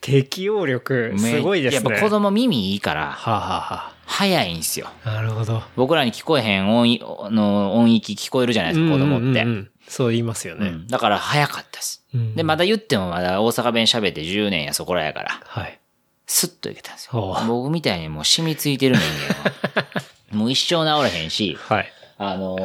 [0.00, 1.90] 適応力、すごいですね。
[1.90, 4.88] やっぱ子供耳いいから、はあ、はあは早いんですよ。
[5.04, 5.62] あ、なるほど。
[5.76, 9.42] 僕らに聞こえへん音の音域聞こえるじゃないですか、子供って。
[9.42, 10.68] うんうんうんそう言いますよね。
[10.68, 12.04] うんだから早かったです。
[12.14, 15.78] うんで、まだ言ってもまだ大阪弁喋って10年やそこらやから、はい。
[16.26, 17.10] スッといけたんです。
[17.12, 19.50] よ僕みたいにもう染みついてる人間
[19.82, 19.86] は、
[20.32, 21.92] もう一生治らへんし、はい。
[22.18, 22.56] あの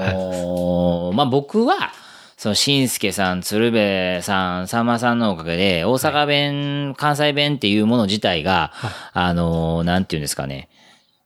[1.12, 1.92] ーまあ、僕は、
[2.38, 8.72] その、しんすけさん、鶴瓶さん、さんまさんのおかげで、大阪弁、関西弁っていうもの自体が、
[9.14, 10.70] あのーなんていうんですかね。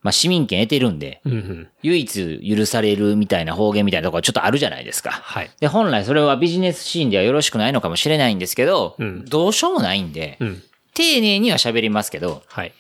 [0.02, 1.68] まあ、市民権得てるんで、うんうん。
[1.84, 5.12] 唯一許されるみたいな方言みたいなところがちょっとあるじゃないですか。
[5.12, 5.52] はい。
[5.60, 10.64] で、本来それはビジネスシーンではよろしくないのかもしれないんですけど、うんどうしようもないんで、うん。
[10.94, 12.74] 丁寧には喋りますけど、はい。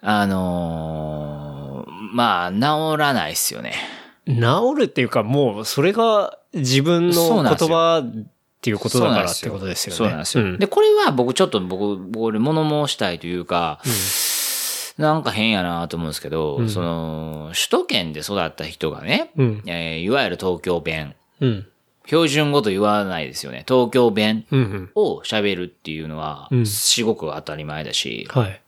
[0.00, 3.74] あのーまあ、治らないっすよね。
[4.26, 8.26] 治るっていうか、もう、それが自分の言葉っ
[8.60, 9.96] ていうことだからってことですよね。
[9.96, 10.44] そうなんですよ。
[10.44, 13.80] んで、これは僕ちょっと僕、僕俺物申したいというか、
[14.98, 19.62] なんか変やなと思うんですけど、うんその、首都圏で育った人がね、うん。
[19.66, 21.66] えーいわゆる東京弁、うん。
[22.06, 23.64] 標準語と言わないですよね。
[23.66, 24.44] 東京弁。
[24.94, 28.60] を喋るっていうのはう、ん至極当たり前だし、はい。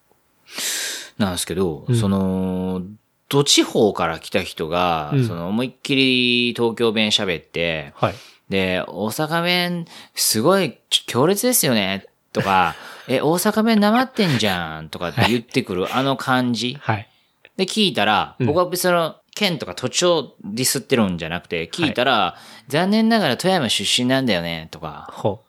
[1.19, 2.83] なんですけど、うんその、
[3.29, 8.15] ど地方から来た人が、うんその思いっきり東京弁喋って、はい。
[8.49, 12.75] で、大阪弁、すごいち強烈ですよね、とか、
[13.09, 16.77] え、大阪弁なまってんじゃん、とかって言ってくるあの感じ。
[16.81, 17.09] はい。
[17.57, 22.37] で、聞いたら、うん僕は別にその、県とか土地をディスってるんじゃなくて、聞いたら、
[22.69, 25.41] 残念ながら富山出身なんだよね、とか、ほ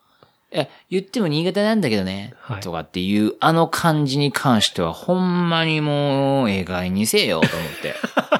[0.52, 7.96] え、言っても新潟なんだけどね、はいとかっていう、あの感じに関しては、ほんまにもう、ええにせよ、と思って。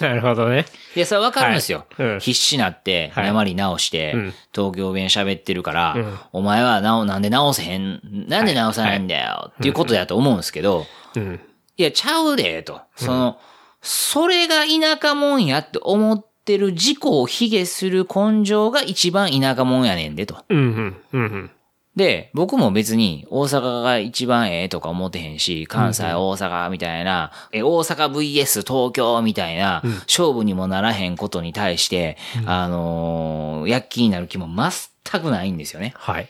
[0.00, 0.02] う。
[0.04, 0.66] なるほどね。
[0.94, 1.86] いや、それわかるんですよ。
[1.96, 11.40] はいうん必死なって、はい鉛直して、うん東京弁喋ってるから、うんお前はなお、なんで直せへん、なんで直さないんだよ、っていうことだと思うんですけど、うん。
[11.76, 12.80] いや、ちゃうで、と。
[12.96, 13.38] その、
[13.82, 20.44] それが田舎もんやって思ってる自己を卑下する根性が一番田舎もんやねんで、と。
[20.48, 20.96] うんうん。
[21.12, 21.50] うんうん。
[21.96, 35.94] で、僕も別に大阪が一番ええとか思ってへんし、関西、大阪みたいな、え、大阪 VS 東京みたいな、勝負にもならへんことに対して、あのー、躍起になる気も全くないんですよね。
[35.96, 36.28] はい。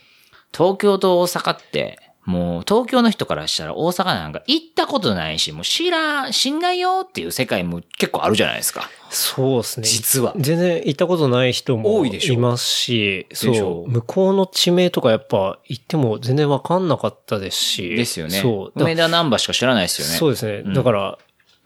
[0.56, 8.90] 東京と大阪って、もう東京の人からしたら大阪なんか行ったことないし、もう知らん、知んないよっていう世界も結構あるじゃないですか。
[9.10, 9.86] そうですね。
[9.86, 13.90] 実は全然行ったことない人も多いでしょいますし、そう。
[13.90, 17.90] 向こうの地名とかやっぱ行っても全然わかんなかったですし。
[17.90, 18.40] ですよね。
[18.40, 18.78] そう。
[18.78, 20.14] だ梅田難波しか知らないですよね。
[20.14, 20.74] そうですね。
[20.74, 21.18] だから、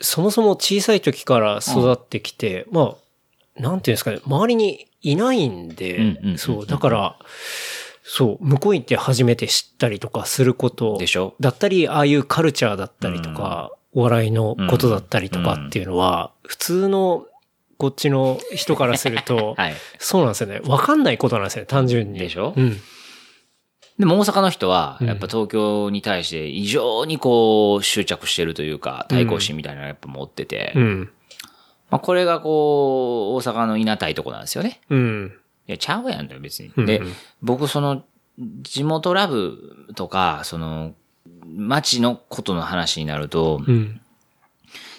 [0.02, 2.96] そもそも小さい時から育ってきて、ま
[3.58, 7.16] あ、なんていうんですかね、周りにいないんで、そう、だから、
[8.12, 11.34] そう、向こう行って初めて知ったりとかすることでしょ？
[11.38, 17.26] だったり、ああいうカルチャーだったりとか、お笑いのことだったりとかっていうのは、普通の
[17.78, 19.74] こっちの人からすると、 はい。
[20.00, 20.60] そうなんですよね。
[20.64, 22.18] わかんないことなんですよね、単純に。
[22.18, 22.52] でしょ？
[22.56, 22.80] うん。
[24.00, 31.10] でも大阪の人は、うんやっぱ東京に対して異常にこう執着してるというか、対抗心みたいなのをやっぱ持ってて、うん。
[31.90, 34.80] まあこれがこう、大阪のいなたいとこなんですよね。
[34.90, 35.32] うん。
[35.70, 36.72] いや、ちゃうやんだよ、別に。
[36.76, 37.00] うんで、
[37.42, 38.02] 僕その、
[38.62, 40.94] 地元ラブとか、その、
[41.46, 44.00] 街のことの話になると、うん。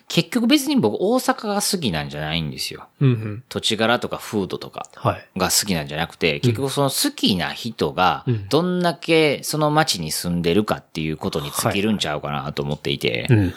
[0.08, 2.88] 結局別に僕大阪が好きなんじゃないんですよ。
[3.00, 3.44] うんうん。
[3.50, 5.28] 土地柄とか風土とかはい。
[5.38, 13.54] が好きなんじゃなくて、結局その好きな人がうんどんだけその街に住んでるかっていうことに尽きるんちゃうかなと思っていて、うんうん。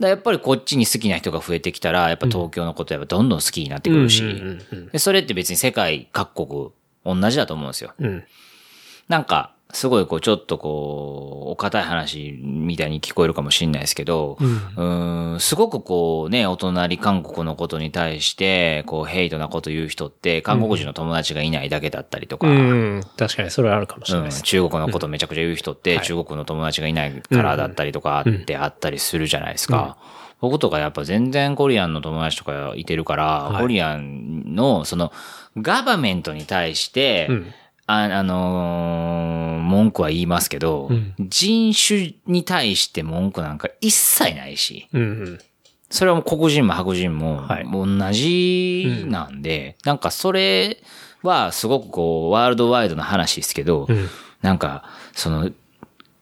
[0.00, 4.22] だやっぱりこっちに好きな人が増えてきたら、やっぱ東京のことやっぱどんどん好きになってくるし、
[4.96, 6.70] それって別に世界各国
[7.04, 7.92] 同じだと思うんですよ。
[7.98, 8.24] うん。
[9.08, 23.00] なんか、すごいこう、ちょっとこう、お堅い話みたいに聞こえるかもしれないですけど、うーん、すごくこうね、お隣韓国のことに対して、こう、ヘイトなこと言う人って、韓国人の友達がいないだけだったりとか、うん。
[23.16, 24.42] 確かにそれはあるかもしれうんないです。
[24.42, 26.06] 中国のことめちゃくちゃ言う人って、はい。
[26.06, 29.96] 中国の友達がいないからだったりとかってあったりするじゃないですか。
[30.40, 33.62] 僕とかやっぱ全然コリアンの友達とかいてるから、はい。
[33.62, 35.12] コリアンのその
[35.56, 37.46] ガバメントに対して、うん
[37.86, 41.14] ああのー文句は言いますけど、うん。
[41.18, 45.38] 人種に対して文句なんか一切ないし、うんうん。
[45.90, 50.82] それはもう黒人も白人も同じなんで、なんかそれ
[51.22, 54.08] はすごくこうワールドワイドな話ですけど、うん。
[54.42, 55.50] なんかその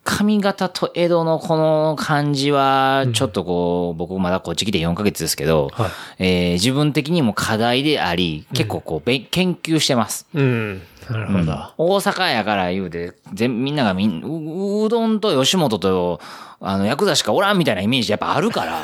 [0.04, 10.26] 髪型と江戸のこの感じは、ちょっとこう、僕まだこっち来て4ヶ月ですけど、はいえー自分的にも課題であり、結構こう、研究してます。
[10.34, 10.82] うん。
[11.10, 11.72] なるほど。
[11.78, 16.20] 大阪やから言うて、全みんながみんう、うどんと吉本と、
[16.60, 18.82] あの、ヤクザしかおらんみたいなイメージやっぱあるから、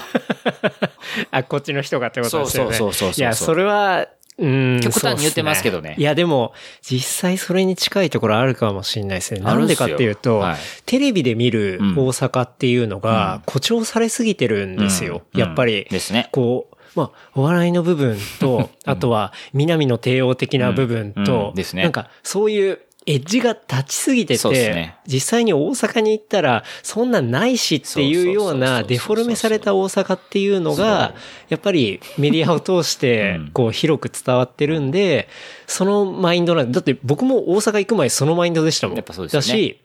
[1.31, 2.75] あ、こっちの人がってことですよね。
[2.77, 4.07] そうそうそうそうそういや、それは、
[4.39, 4.81] うん。
[4.81, 5.89] 極端に言ってますけどね。
[5.89, 9.41] そうっすいや、でも、実際それに近いところあるかもしれないですね。
[9.41, 10.57] なんでかっていうと、はい。
[10.87, 11.99] テレビで見るうん。
[11.99, 15.23] 大阪っていうのが誇張されすぎてるんですよ。
[15.35, 15.41] うん。
[15.41, 15.87] やっぱり。
[15.91, 16.29] ですね。
[16.33, 21.25] こう、まあ、お笑いの部分と、あとは、南の帝王的な部分うん。
[21.25, 21.83] とうん、ですね。
[21.83, 24.99] なんか、そういう、エッジが立ちすぎてて、ね。
[25.07, 31.15] 実際に大阪に行ったら、そんなんないしっていうようなデフォルメされた大阪っていうのが、
[31.49, 35.27] やっぱりメディアを通してうん、こう、広く伝わってるんで、
[35.67, 38.97] そのマインドなんだって僕も大阪行く前そのマインドでしたもん。
[38.97, 39.47] やっぱそうですよね。
[39.47, 39.81] だし、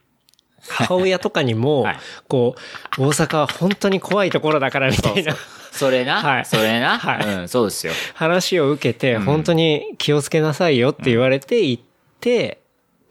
[0.67, 2.55] 母親とかにも はい、こ
[2.97, 5.33] う、大阪は本当に怖いところだからみたいな。
[5.71, 6.45] それな、はい。
[6.45, 7.25] それな、はい。
[7.25, 7.93] うん、そうですよ。
[8.15, 11.83] 話を受けて、本当に気をつけなさいよって言われて行っ
[12.19, 12.62] て、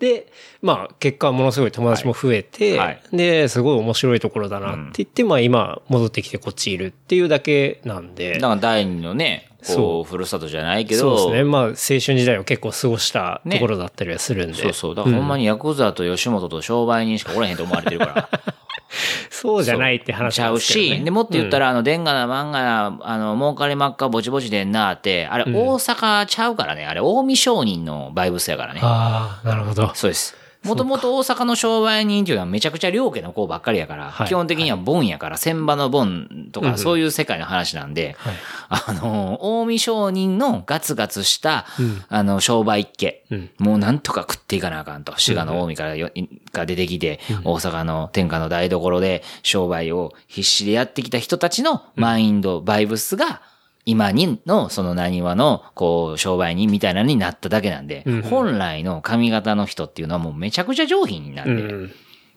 [0.02, 0.26] で、
[0.62, 8.34] まあ結果ものすごい友達も増えて、はいはいで、すごい面白いところだなって言って、まあ今戻ってきてこっちいるっていうだけなんで。
[8.34, 11.48] だから第二のね、そこう、ふるさとじゃないけど、そうですね。
[11.48, 14.54] まあ青春時代を結構過ごしたところだったりはするんで。
[14.56, 14.94] そうそう。
[14.96, 18.28] だからほんまにヤクザと吉本と商売人しかおらへんと思われてるから。
[19.30, 20.98] そうじゃないって話ちゃうなんですけど、ね。
[20.98, 26.86] し、で、もっと言ったら、あの、でんがな、漫画な、あの、儲かりまっか、ぼちぼちでんなって、あれ、大阪ちゃうからね。
[26.86, 28.80] あれ、近江商人のバイブスやからね。
[28.82, 29.92] ああ、なるほど。
[29.94, 30.41] そうです。
[30.64, 34.28] もともと大阪の商売人っていうのはめちゃくちゃ両家の子ばっかりやから、はい。
[34.28, 38.34] 基本的にはボンやから、千場のボンとか、そういう世界の話なんで、はい。
[38.68, 42.02] あの、近江商人のガツガツした、うん。
[42.08, 43.50] あの、商売一家、うん。
[43.58, 45.18] もうなんとか食っていかなあかんと。
[45.18, 46.10] 滋賀の近江からよ、
[46.52, 53.42] が出てきて、大阪の天下の台所で商売を必死でやってきた人たちのマインド、バイブスが、
[53.84, 61.92] 今にの、その何話の、こう、商売人みたいなのになっただけなんで、うん本来の髪型の人っていうのはもうめちゃくちゃ上品なんで、うん。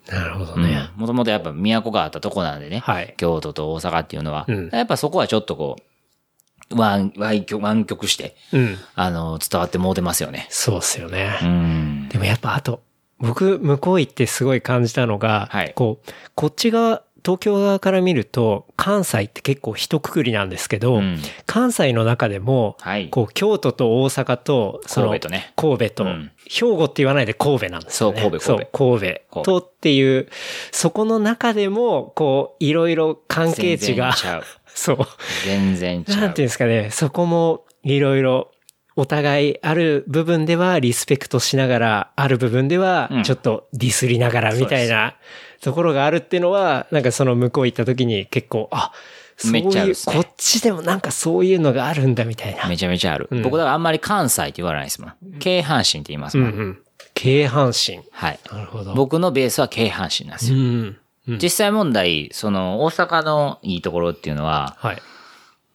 [0.09, 0.89] なるほどね。
[0.95, 8.77] もともとやっぱ都があったとこなんでね、はい京都と大阪っていうのは、うんやっぱそこはちょっとこう、湾湾曲して、うん。
[8.95, 10.47] あの、伝わってもうてますよね。
[10.49, 11.37] そうっすよね。
[11.43, 12.09] うん。
[12.09, 12.81] でもやっぱあと、
[13.19, 21.17] 僕、向こう行ってすごい感じたのが、はいこう、こっち側、東京側から見ると、関西って結構一括りなんですけど、うん。
[21.47, 23.09] 関西の中でも、はい。
[23.09, 25.53] こう、京都と大阪と、その神戸とね。
[25.55, 26.31] 神戸と、うん。
[26.47, 28.21] 兵庫って言わないで神戸なんですよね。
[28.21, 28.71] そう神戸神戸。
[28.71, 29.41] 神戸。
[29.41, 30.29] とっていう、
[30.71, 34.13] そこの中でも、こう、いろいろ関係値が。
[34.67, 34.97] そう。
[35.45, 36.21] 全然ちゃう。
[36.21, 38.51] なんていうんですかね、そこもいろいろ
[38.95, 43.23] お互いある部分ではリスペクトしながら、ある部分ではうん。
[43.23, 45.15] ちょっとディスりながらみたいな
[45.61, 48.91] ところがあるっていうのは、なんかその向こう行った時に結構、あ、
[49.37, 52.67] そういう、ねこっちでもなんかそういうのがあるんだみたいな。
[52.67, 53.27] めちゃめちゃある。
[53.31, 55.13] うん僕だからあんまり関西って言わないですもん。
[55.39, 56.51] 京阪神って言いますもん。
[56.51, 56.81] うんうん。
[57.13, 58.07] 京阪神。
[58.11, 58.39] はい。
[58.51, 58.93] なるほど。
[58.93, 60.63] 僕のベースは京阪神なんですうよ。
[60.63, 60.97] ん。
[61.27, 65.01] うん実際問題、その大阪のいいところっていうのは、はい。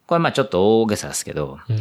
[0.06, 1.76] これまあちょっと大げさですけど、うん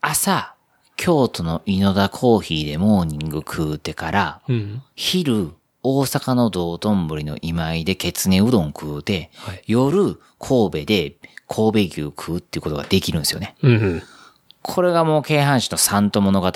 [0.00, 0.54] 朝、
[0.96, 4.82] 京都の井の田コーヒーでモーニング食うてから、うん。
[4.94, 5.50] 昼、
[5.88, 11.16] 大阪の道頓堀の今井でケツネうどん食うて、はい夜、神戸で
[11.48, 13.54] 神戸牛食うっていうことができるんですよね。
[13.62, 14.02] うんうん。
[14.62, 16.52] これがもう京阪神の三都物語。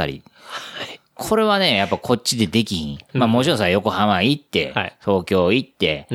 [1.14, 2.98] これはね、やっぱこっちでできひん。
[3.12, 6.08] まあもちろんさ、横浜行って、はい東京行って、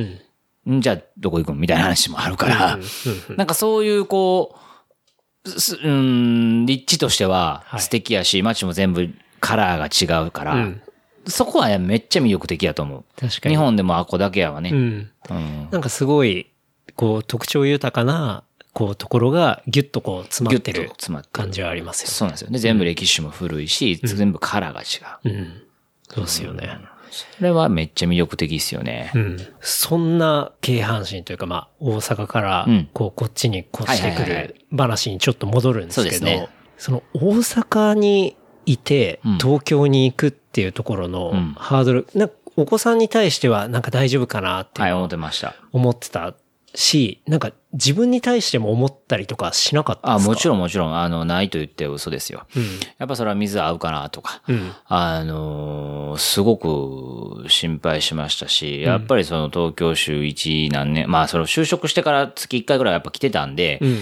[0.65, 0.78] うん。
[0.78, 2.80] んじゃあどこ行くんみたいな話もあるから、
[3.38, 4.58] なんかそういうこ
[5.45, 9.08] う、すうん、立地としてははい素敵やし、街も全部
[9.39, 10.82] カラーが違うから、うん
[11.27, 13.03] そこはめっちゃ魅力的やと思う。
[13.19, 13.55] 確かに。
[13.55, 14.69] 日本でもあこだけやわね。
[14.71, 15.11] うん。
[15.29, 16.51] うんなんかすごい、
[16.95, 20.91] こう、特徴豊かな、こう、ところがギュッとこう、詰まってる
[21.31, 22.59] 感じはありますよそうなんですよね。
[22.59, 24.85] 全部歴史も古いし、全部カラーが違
[25.23, 25.29] う。
[25.29, 25.39] ね。
[25.39, 25.61] うん。
[26.09, 26.79] そうですよね。
[27.11, 29.11] それはめっちゃ魅力的ですよね。
[29.15, 29.38] うん。
[29.61, 38.35] そんな京阪神というか、まあ、大阪からうん、こう、こっちに越してくる話にちょっと戻るんですけど、その大阪に
[38.65, 45.56] いてうん、東京に行くっていうところのうんハードル、なんかお子さんに対してはなんか大丈夫かなってはい、思ってました。
[45.73, 46.34] 思ってた
[46.73, 50.32] し、なんか自分に対しても思ったりとかしなかったあ、ですか？
[50.32, 52.45] もちろんもちろん、あの、ないと言って嘘ですよ。
[52.56, 52.63] うん。
[52.97, 54.71] やっぱそれは水合うかなとか、うん。
[54.88, 63.97] あのーすごく心配しましたし、やっぱりその東京週一何年、まあその就職してから月1回ぐらいやっぱ来てたんで、うん。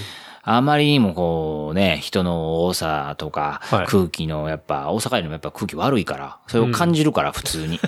[0.46, 7.80] あまりにもこうね、人の多さとかはい、空気のやっぱ、大阪よりもやっぱ空気悪いから、それを感じるから、普通に。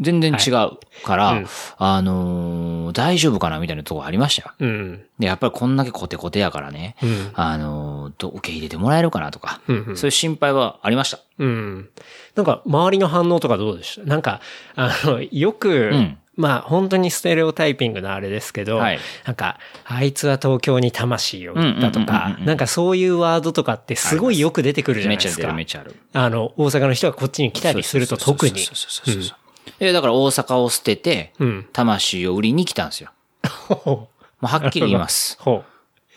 [0.00, 1.46] 全然違うから、うん
[1.78, 4.54] あのー大丈夫かなみたいなとこありましたよ。
[4.60, 5.02] うん。
[5.18, 7.30] で、やっぱりこんだけコテコテやからね、うん。
[7.34, 11.18] あのーど受け入れてもらえるかなとか、うんうんそういう心配はありました。
[11.38, 11.88] うん。
[12.36, 14.06] なんか、周りの反応とかどうでした？
[14.06, 14.40] なんか、
[14.76, 25.94] あの、よく、うんまあ、本当にステレオタイピングのあれですけど、はいなんか、あいつは東京に魂を売ったとかう、んなんかそういうワードとかってすごいよく出てくるじゃないですかめっちゃある。
[26.14, 28.58] あの、大阪の人がこっちに来たりすると特に。
[28.60, 29.36] そうそうそうそうそう
[29.78, 31.66] えだから大阪を捨てて、うん。
[31.72, 33.10] 魂を売りに来たんですよ。
[33.84, 34.08] も
[34.42, 35.36] うはっきり言います。
[35.40, 35.64] ほ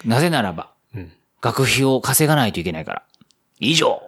[0.06, 0.70] なぜならば。
[1.42, 3.04] 学費を稼がないといけないから。
[3.60, 4.02] 以上。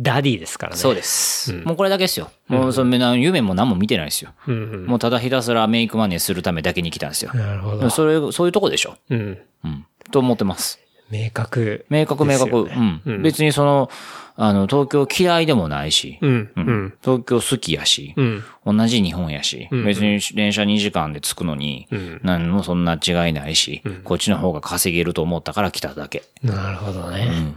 [0.00, 0.78] daddy ですからね。
[0.78, 1.52] そうです。
[1.64, 2.30] もうこれだけですよ。
[2.48, 4.32] もうその夢も何も見てないですよ。
[4.48, 4.86] うんうん。
[4.86, 7.32] もうただひたすら make money するためだけに来たんですよ。
[7.34, 7.90] なるほど。
[7.90, 8.96] それ、そういうとこでしょ。
[9.10, 9.38] うん。
[9.64, 9.86] うん。
[10.10, 10.80] と思ってます。
[11.10, 11.84] 明確。
[11.90, 12.70] 明確明確。
[13.06, 13.22] うん。
[13.22, 13.90] 別にその、
[14.36, 16.30] あの、東京嫌いでもないし、うん。
[16.30, 16.94] ううんん。
[17.02, 18.44] 東京好きやし、うん。
[18.64, 26.22] 同じ日本やし、ん別に電車2時間で着くのに、ん何もそんな違いないし、こっちの方が稼げると思ったから来ただけ。
[26.42, 27.54] なるほどね。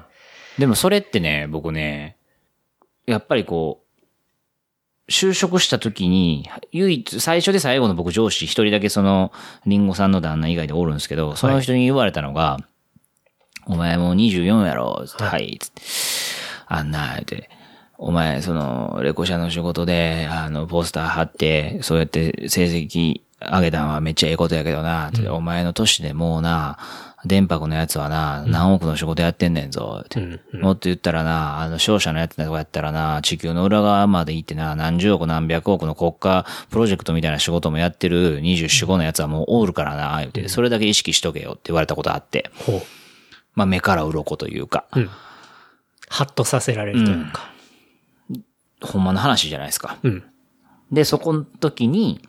[0.58, 2.18] でもそれってね、僕ね、
[3.06, 3.84] やっぱりこう、
[5.12, 9.32] 就職した時に、唯一、最初で最後の僕上司一人だけその、
[9.66, 12.58] リンゴさんの旦那以外でおるんですけど、その人に言われたのが、
[13.66, 15.82] お前もう24やろ、つって、はい、つって、
[16.68, 17.50] あんな、って、
[17.98, 25.28] お前、その、レコ社の仕事で、あの、ポスター貼って、そうやって成績上げたのはめっちゃええことやけどな、って。
[25.30, 26.78] お前の年でもうな、
[27.26, 30.20] 電白のやつはな、何億の仕事やってんねんぞ、って。
[30.58, 42.82] もっと言ったらな、あの、商社のやつとかやったらな、地球の裏側まで行ってな、何十億何百億の国家プロジェクトみたいな仕事もやってる24、5のやつはもうおるからな、言って、それだけ意識しとけよって言われたことあって、ほう。
[43.56, 45.10] まあ目から鱗というか、うん。
[46.10, 47.52] ハッとさせられるというか。
[48.82, 49.98] ほんまの話じゃないですか。
[50.04, 50.24] うん。
[50.92, 52.22] で、そこの時に、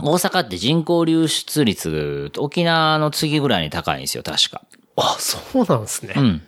[0.00, 4.62] 大阪って人口流出率、沖縄の次ぐらいに高いんですよ、確か。
[4.96, 6.14] あ、そうなんですね。
[6.16, 6.42] うん。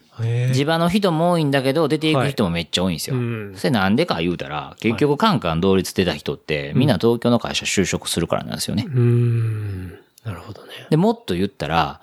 [0.52, 3.16] 地場の人も多いんだけど、出ていく人もめっちゃ多いんですよ。
[3.16, 8.84] うんそれなんでか言うたら、結局カンカン同率出た人って、みんな東京の会社就職するからなんですよね。
[8.86, 9.90] うーん。
[10.24, 10.72] なるほどね。
[10.90, 12.00] で、もっと言ったら、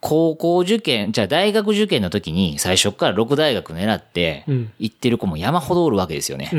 [0.00, 6.50] 高校受験、じゃあ大学受験の時に最初から6大学狙ってうん、行ってる子も山ほどおるわけですよね。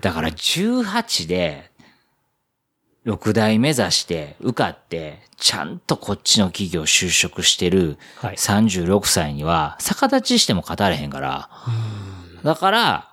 [0.00, 1.70] だから18で、
[3.06, 11.48] 6大目指して、受かって、ちゃんとこっちの企業就職してるはい36歳には、逆立ちしても語れへんから、
[12.44, 13.06] だから、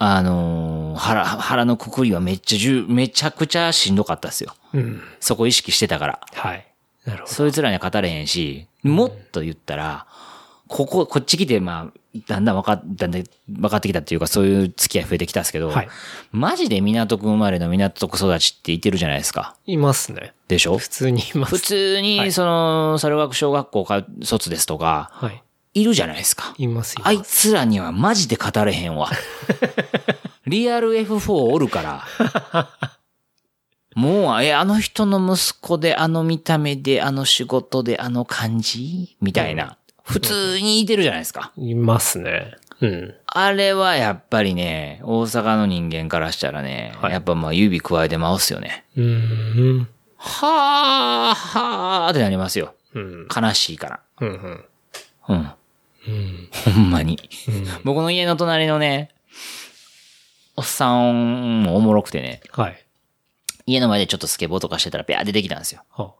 [0.00, 4.54] あのー腹、腹のくくりはめっちゃじゅ、めちゃくちゃしんどかったっすよ。
[4.74, 4.80] うん。
[4.80, 5.02] うん。
[5.20, 6.20] そこ意識してたから。
[6.32, 6.66] はい。
[7.04, 7.32] なるほど。
[7.32, 10.06] そいつらには語れへんし、もっと言ったら、
[10.68, 15.88] ここ、こっち来て、まあ、だんだん分かっ、だんだん分かってきたっていうか、そういう付き合い増えてきたんですけど、はい
[16.30, 19.56] マジで港区生まれの港区育ちっていてるじゃないですか。
[19.66, 20.34] いますね。
[20.46, 20.76] でしょ？
[20.78, 21.56] 普通にいます。
[21.56, 25.42] 普通に、その、猿学小学校か卒ですとか、はい。
[25.74, 26.54] いるじゃないですか。
[26.58, 27.48] います、いあいます。
[27.48, 29.10] つらにはマジで語れへんわ。
[30.46, 32.04] リアル F4 おるから。
[33.94, 39.16] もう、え、あの人の息子で、あの見た目で、あの仕事で、あの感じ？
[39.20, 39.77] みたいな。
[40.08, 41.52] 普通にいてるじゃないですか。
[41.56, 42.56] いますね。
[42.80, 43.14] うん。
[43.26, 48.84] あれはやっぱりね、大阪の人間からしたらね、はいやっぱまあ指加えて回すよね。
[48.96, 49.88] うーん。
[50.16, 52.74] はぁ、はぁってなりますよ。
[52.94, 53.28] うん。
[53.28, 54.00] 悲しいから。
[54.20, 54.28] うん。
[54.28, 54.64] うん。
[55.28, 55.52] うん。
[56.08, 56.48] うん。
[56.74, 57.18] ほんまに。
[57.84, 59.10] 僕の家の隣のね、
[60.56, 62.84] おっさんもおもろくてね、はい。
[63.66, 65.82] 家の前でちょっとスケボーとかしてたらピャーってできたんですよ。
[65.90, 66.14] は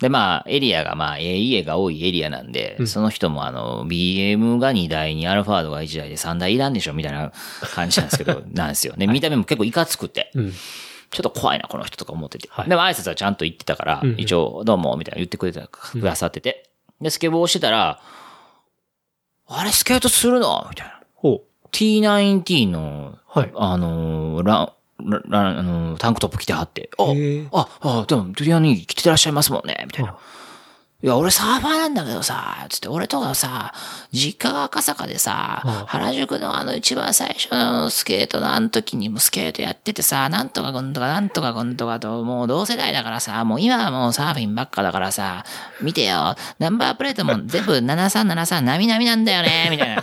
[0.00, 7.32] で、まあ、エリアが、まあ、ええ家が多いエリアなんで、その人もあの、BM が2台にアルファードが1台で3台いらんでしょみたいな
[7.74, 8.94] 感じなんですけど、 なんですよ。
[8.98, 10.52] で、見た目も結構いかつくて、うん。
[10.52, 12.48] ちょっと怖いな、この人とか思ってて。
[12.50, 15.60] はいでも挨拶はちゃんと言ってたから、うんうん一応、どうも、みたいな言ってくれて
[15.92, 16.68] くださってて。
[17.00, 18.00] で、スケボーしてたら、
[19.48, 20.66] あれ、スケートするの？
[20.68, 21.00] みたいな。
[21.14, 21.42] ほ
[21.72, 25.02] T19 の、はいあのーラあ
[25.62, 27.04] のータンクトップ着てはって、あ
[27.52, 30.12] あ、あ、でも、ドゥリアに着てらっしゃいますもんね、みたいな。
[30.12, 30.18] は
[31.02, 33.74] いや、俺サーファーなんだけどさ、つって、俺とかさ、
[34.12, 45.44] 実家が赤坂でさ、はあ原宿のあの一番最初のスケートのあの時にもスケートやっててさ、なんとかくんとかなんとかくんとかと、もう同世代だからさ、もう今はもうサーフィンばっかだからさ、
[45.82, 50.02] 見てよ、ナンバープレートも 全部7373なみなみなんだよね、みたいな。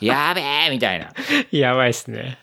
[0.00, 1.12] やべえ、みたいな。
[1.52, 1.56] う。
[1.56, 2.38] やばいっすね。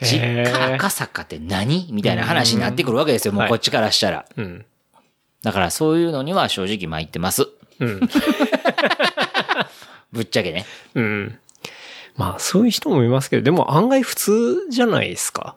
[0.00, 1.88] 実へ家ー赤坂って何？
[1.92, 4.24] みたいな話になってくるわけですよ、もうはいこっちからしたら。
[4.36, 4.64] うん。
[5.42, 7.48] だからそういうのには正直参ってます。
[7.80, 8.00] うん。
[10.12, 10.64] ぶっちゃけね。
[10.94, 11.38] うん。
[12.16, 15.56] まあ、そういう人もいますけど、でも案外普通じゃないですか。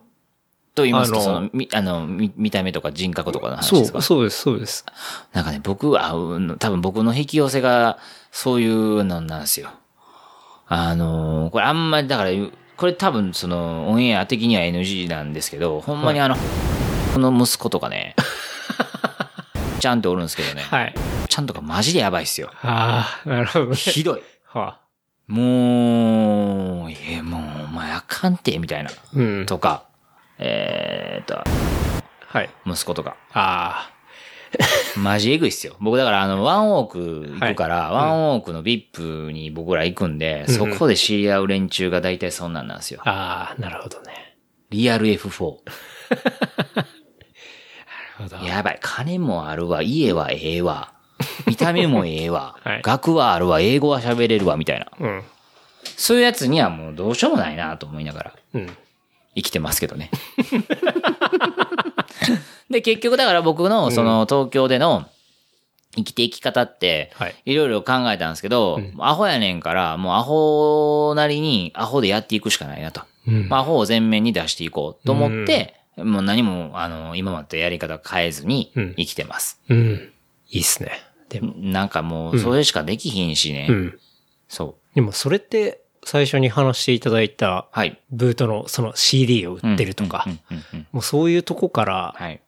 [0.74, 4.02] と言いますと、その、み、あの、み見た目とか人格とかの話そう、ですか？
[4.02, 4.86] そうです、そうです。
[5.34, 7.98] なんかね、僕は、うん多分僕の引き寄せが、
[8.32, 9.70] そういうのなんですよ。
[10.68, 12.32] あのーこれあんまり、だから、
[12.78, 16.36] これ多分その、オンエア的には NG なんですけど、ほんまにあの、
[17.14, 18.16] この息子とかね、
[19.82, 20.94] ちゃんとおるんですけどね、はい。
[21.28, 22.52] ちゃんとかマジでやばいっすよ。
[22.62, 23.76] ああ、なるほどね。
[23.76, 24.22] ひどい。
[24.46, 24.80] はあ。
[25.28, 28.92] もう、え、もう、お前あかんて、みたいな。
[29.16, 29.46] うん。
[29.48, 29.84] とか、
[30.38, 31.44] えーっと、
[32.28, 32.50] はい。
[32.66, 33.16] 息子とか。
[33.34, 33.90] あ
[34.98, 35.76] マジエグいっすよ。
[35.80, 43.02] 僕だからあの、ワンオーク行くから、はいワンオークの VIP に僕ら行くんで、そこで知り合う連中が大体そんなんなんですよ。
[43.06, 44.36] あ、ああ、なるほどね。
[44.70, 45.58] リアル F4。
[46.76, 46.88] なる
[48.18, 48.38] ほど。
[48.46, 48.80] やばい。
[48.82, 50.94] 金もあるわ、家はええわ。
[51.48, 52.56] 見た目もええわ。
[52.64, 54.88] はい学はあるわ、英語は喋れるわ、みたいな。
[55.00, 55.24] うん。
[55.96, 58.78] そういうやつにはもうどうしようもないなと思いながらうん。
[59.36, 60.10] 生きてますけどね。
[62.70, 65.06] で、結局だから僕のその東京での
[65.96, 67.36] 生きていき方って、はい。
[67.46, 73.02] いろいろ考えたんですけど、うんアホやねんから、もうアホなりにアホでやっていくしかないなと。
[73.28, 79.62] うんまあ、アホを前面に出していこうと思って、もう何も、あの、今までとやり方変えずにうん生きてます。
[79.70, 80.12] うん。
[80.50, 80.92] いいっすね。
[81.30, 83.68] でも、なんかもう、それしかできひんしね。
[83.70, 84.00] うん。
[84.48, 84.96] そう。
[84.96, 88.00] でもそれって最初に話していただいたはい。
[88.12, 90.26] ブートのその CD を売ってるとか
[90.92, 92.42] もうそういうとこから、はい。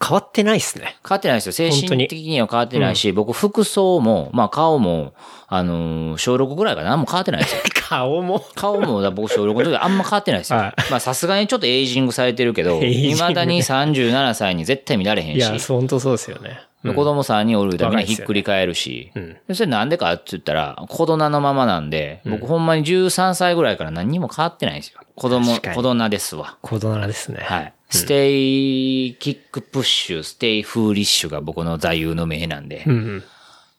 [0.00, 0.96] 変わってないっすね。
[1.06, 1.52] 変わってないですよ。
[1.52, 5.12] 精神的には変わってないし、僕服装も、まあ顔も、
[5.48, 7.62] あのー小6ぐらいから何も変わってないですよ。
[7.88, 8.44] 顔も？
[8.54, 10.58] 顔も、だ僕小6の時あんま変わってないですよ。
[10.60, 16.60] はいまあさすがにちょっとエイジングされてるけど、エイジングね未だに37歳に絶対見られへんし、いや、本当そうですよね。
[16.60, 19.36] うん子供さんにおるためにひっくり返るし、うん。
[19.48, 25.00] でそれなんでかって言ったら、子供のままなんで、僕ほんまに13歳ぐらいから何にも変わってないんですよ。
[25.16, 26.56] 子供、子供ですわ。
[26.62, 27.40] 子供ですね。
[27.42, 27.72] はい。
[27.90, 32.92] stay kick pu sh、stay foolish が僕の座右の銘なんでう。
[32.92, 33.24] ん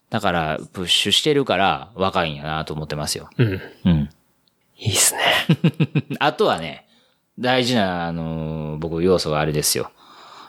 [0.09, 3.29] だから、プッシュしてるから若いんやなと思ってますよ。
[3.37, 3.47] うん。
[3.47, 3.61] うん。
[3.85, 4.09] うん。
[4.77, 5.21] いいっすね。
[6.19, 6.87] あとはね、
[7.37, 9.91] 大事な、あのー僕要素があれですよ。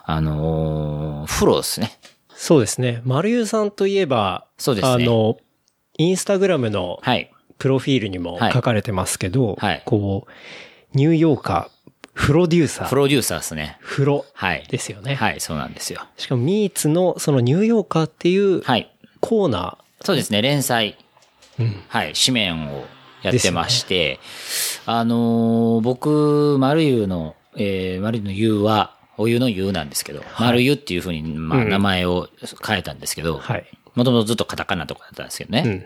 [0.05, 1.91] あのー風呂ですね。
[2.33, 3.01] そうですね。
[3.05, 5.37] 丸優さんといえば、そうですねあの、
[5.97, 7.31] インスタグラムのはい。
[7.59, 11.70] プロフィールにもはい書かれてますけど、はいこう、ニューヨーカー、
[12.13, 13.77] プロデューサー、プロデューサーですね。
[13.81, 14.65] 風呂はい。
[14.69, 15.15] ですよね。
[15.15, 16.01] はい、そうなんですよ。
[16.17, 18.93] しかも、ミーツのそのニューヨーカーっていうはい。
[19.19, 20.97] コーナそうですね、連載。
[21.59, 21.63] ー。
[21.63, 21.83] うん。
[21.87, 22.85] はい、紙面を
[23.21, 24.19] やってまして、
[24.85, 32.29] あのー僕、丸湯の、えー、丸湯の湯は、お湯の湯なんですけど、丸湯っていうふうに、まあ、うん名前を
[32.65, 33.65] 変えたんですけど、はい。
[33.93, 35.63] もともとずっとカタカナとかだったんですけどね。
[35.65, 35.85] うん。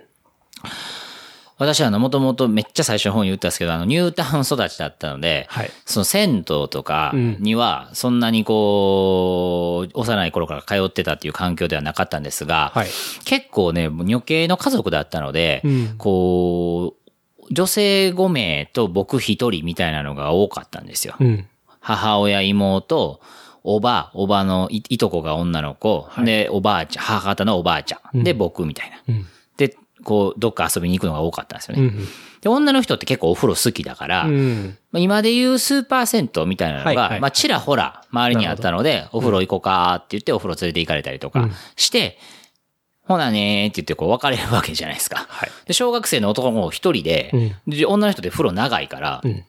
[1.57, 5.71] 私はもともとめっちゃ最初の方に言ったんですけど、あの、ニュータウン育ちだったので、はい。
[5.85, 12.87] その銭湯とかうんには、そんなにこう、幼い頃から通ってたっていう環境ではなかったんですが、はい。
[13.23, 17.11] 結構ね、女系の家族だったので、うんこう、
[17.51, 21.15] 女性5名と僕1人みたいなのが多かったんですよ。
[21.19, 21.47] うん。
[21.79, 23.21] 母親、妹、
[23.63, 28.97] おば、おばのいいとこが女の子、はいで、おばあちゃん、母方のおばあちゃん、で、僕みたいな。
[29.07, 29.25] うん。
[30.05, 31.83] で、こう、どっか遊びに行くのが多かったんですよね。
[31.83, 32.07] うん。
[32.41, 34.77] で、女の人って結構お風呂好きだから、うん。
[34.91, 42.17] まあ今で言うスーパー銭湯みたいなのが、はいはいまあちらほら周りにあったので、お風呂行こうかって言ってお風呂連れて行かれたりとかうんして、
[43.01, 45.25] ほなねーって言ってこう別れるわけじゃないですか。
[45.27, 45.49] はい。
[45.65, 49.43] で、小学生の男の子一人で、で女の人で風呂長いから、うん。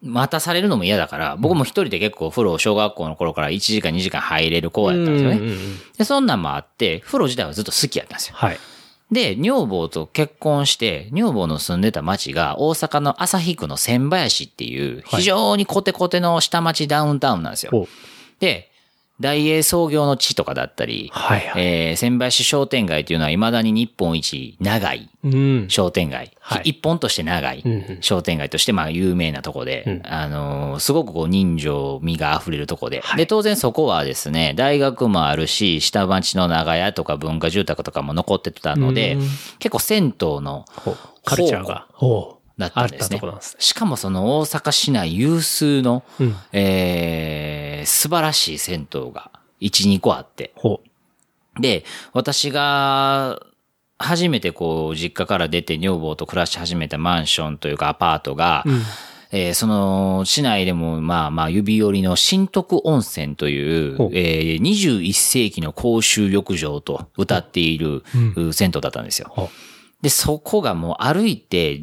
[0.00, 5.38] 待たされるのも嫌だから、僕も一人で結構風呂小学校の頃から1時間2時間入れる子やったんですよね。
[5.38, 5.58] うんうんうん
[5.96, 8.36] で、そんなんもあって、風呂自体はずっと好きやったんですよ。
[8.36, 8.58] はい。
[9.10, 17.70] で、女房と結婚して、女房の住んでた町が大阪の旭区の千林っていう、はい非常にコテコテの下町ダウンタウンなんですよ。
[17.74, 17.88] お
[18.40, 18.70] で、
[19.20, 21.62] 大英創業の地とかだったり、はいはい。
[21.90, 25.66] えー、千林商店街というのは未だに日本一長いうん。
[25.68, 26.70] 商店街、はい。
[26.70, 27.98] 一本として長いうんうん。
[28.00, 30.02] 商店街としてまあ有名なとこで、うん。
[30.04, 33.18] あのーすごくこう人情味が溢れるとこで、はい。
[33.18, 39.20] で、当然そこはですね、大学もあるし、下町の長屋とか文化住宅とかも残ってたのでうん、
[39.58, 40.96] 結構銭湯のほう。
[41.24, 41.86] カルチャーが。
[42.00, 43.56] おうだったんですねすね。
[43.60, 49.30] しかもその大阪市内有数の、うんえー素晴らしい銭湯が
[49.60, 50.80] 1、2個あって、ほ
[51.58, 53.40] で、私が、
[54.00, 58.70] 初めてこう、実家から出て女房と暮らし始めたマンションというかアパートが、う。
[58.70, 58.80] うん。
[59.30, 68.04] えーその、市内でも、まあまあ、指折りの新徳温泉というえー21世紀の公衆浴場と歌っている、
[68.36, 69.50] う銭湯だったんですよ。
[70.00, 71.80] ほで、そこがもう歩いて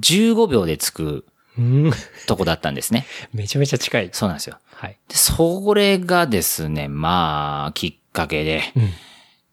[0.00, 1.24] 15秒で着く
[1.58, 1.62] う。
[1.62, 1.92] うん。
[2.26, 3.06] とこだったんですね。
[3.32, 4.10] めちゃめちゃ近い。
[4.12, 4.58] そうなんですよ。
[4.74, 4.98] はい。
[5.08, 8.90] で、それがですね、まあ、きっかけで、うん。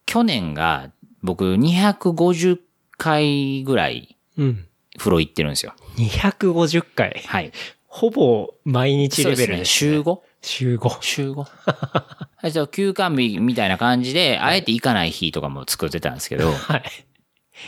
[0.05, 2.59] 去年が僕250
[2.97, 4.65] 回ぐらいうん。
[4.97, 5.73] 風呂行ってるんですよ。
[5.97, 7.23] 250回。
[7.25, 7.51] はい。
[7.87, 9.57] ほぼ毎日レベルですね。
[9.57, 10.19] です、週 5?
[10.41, 10.97] 週5。
[11.01, 11.35] 週 5?
[11.35, 16.51] はい、じゃあ休館日みたいな感じで、あえて行かない日とかも作ってたんですけど。
[16.51, 16.83] はい。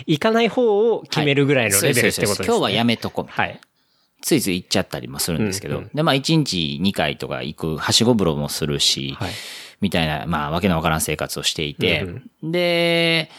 [0.06, 2.48] 行かない方を決めるぐらいのレベルってことですね。
[2.48, 3.26] 今日はやめとこう。
[3.30, 3.60] はい。
[4.22, 5.78] ついつい行っちゃったりもするんですけど。
[5.78, 9.32] うんうんで、まあ1日2回とか行く、はしご風呂もするし、はい。
[9.82, 12.04] みたいな、まあわけのわからん生活をしていて、
[12.42, 13.30] うんで、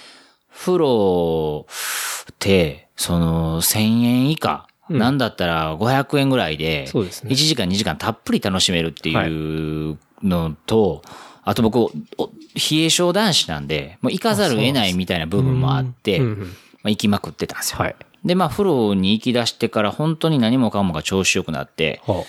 [0.53, 11.03] 風呂って、その1000円以下、うんなんだったら500円ぐらいで、そうですね1時間2時間たっぷり楽しめるっていうのと、
[11.45, 16.45] あと僕、お冷え性男子なんで、もう行かざるを得ないみたいな部分もあって、うんうんま
[16.85, 17.79] あ、行きまくってたんですよ。
[17.79, 17.97] はい。
[18.25, 22.25] で、まあ、風呂に行き出してから本当に何もかもが調子良くなって、ほ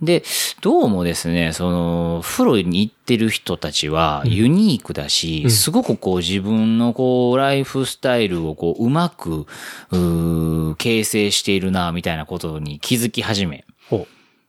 [0.00, 0.22] で、
[0.60, 9.46] どうもですね、その、風呂に行ってる人たちはユニークだし、すごくこう自分のこう、ライフスタイルをこう、うまく、
[9.90, 13.64] うー形成しているな、みたいなことに気づき始め。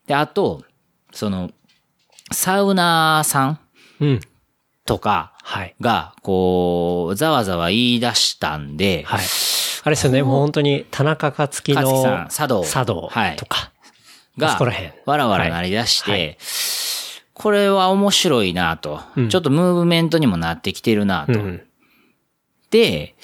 [0.06, 0.64] で、あと、
[1.12, 1.50] その、
[2.32, 3.56] サウナーさんう。
[3.56, 3.60] うん。
[4.86, 5.76] とかはい。
[5.82, 9.26] が、こう、ざわざわ言い出したんで、はい。
[9.84, 13.72] あれですよね、もう本当に田中克樹の茶道茶道はいとか。
[14.38, 14.58] が
[15.06, 16.38] わらわらなり出して、はい
[17.40, 21.32] これは面白いなと、うんちょっとムーブメントにもなってきてるなと。
[21.32, 21.62] うん。
[22.70, 23.16] で、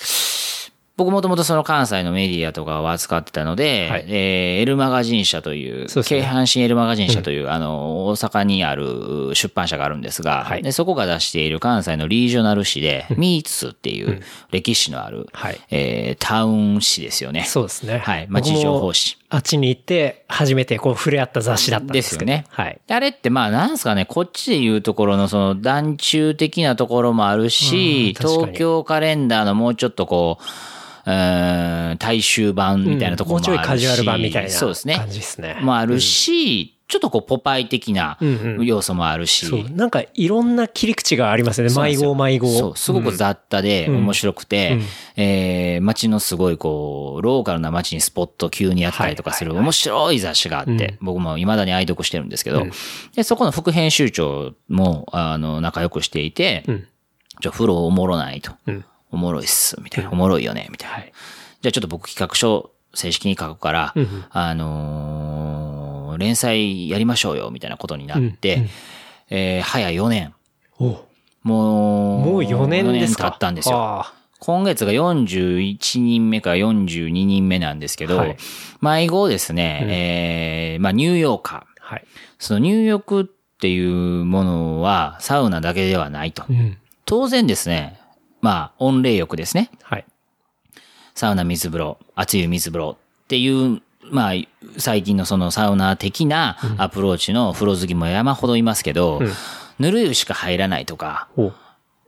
[0.98, 4.06] 僕もともとその関西のメディアとかを扱ってたので、はい。
[4.08, 6.22] えー、L マガジン社という、そうですね。
[6.22, 10.64] 京阪神 L マガジン社という、あの、大阪にある出版社があるんですが、はい。
[10.64, 14.22] でそこが出している関西のリージョナル誌で、ミーツっていう
[14.52, 15.60] 歴史のある、はい。
[15.70, 17.43] えータウン誌ですよね。
[17.43, 18.00] そうですね。
[18.00, 18.28] はい。
[18.30, 22.46] 街情報誌僕もあっちに行って、初めてこう触れ合った雑誌だったんですよね。
[22.50, 22.80] はい。
[22.89, 30.43] あれってまあなんすかね、こっちで言うところのその団中的なところもあるし、東京カレンダーのもうちょっとこう、
[31.06, 35.58] うーん大衆版みたいなところもあるし、もうちょいカジュアル版みたいなそうですねすね。
[35.62, 39.64] もあるし、ちょっとこうポパイ的なうんうん要素もあるし、そう。
[39.72, 41.74] なんかいろんな切り口がありますよね。
[41.76, 42.47] 迷子迷子。
[42.58, 44.84] そう、すごく雑多で面白くて、うん
[45.24, 52.72] えー街のすごいこう、ローカルな街にスポット急にやったりとかするはいはい面白い雑誌があって、うん僕も未だに愛読してるんですけど、うん
[53.16, 56.88] で、そこの副編集長も、あの、仲良くしていて、うん。
[57.41, 58.51] じゃあ風呂おもろないと。
[58.68, 58.86] うん。
[59.16, 60.11] おもろいっす、みたいな。
[60.11, 60.95] おもろいよね、みたいな。
[60.97, 61.13] はい。
[61.61, 68.70] じゃあちょっと僕企画書正式に書くから、うんうんあのー連載やりましょうよ、みたいなことになって、うんうん
[69.32, 70.34] えー早4年。
[70.80, 70.84] お
[71.43, 73.32] もう、もう4年ですか？
[73.32, 73.76] 経ったんですよ。
[73.78, 78.38] あ今月が41人目から42人目なんですけど、はい
[78.82, 81.59] 迷子ですね、えーまあニューヨーカー。
[81.59, 82.05] あはい。
[82.39, 83.26] その入浴っ
[83.59, 86.53] ていうものはサウナだけではないとう。
[86.53, 86.78] ん。
[87.05, 87.99] 当然ですね、
[88.46, 89.72] まあ温冷浴ですね。
[89.82, 90.06] はい。
[91.16, 93.82] サウナ水風呂、熱い水風呂っていう、
[94.12, 94.34] まあ
[94.78, 99.32] 最近のそのサウナ的なアプローチの風呂好きも山ほどいますけど、うん
[99.78, 101.52] ぬる湯しか入らないとかお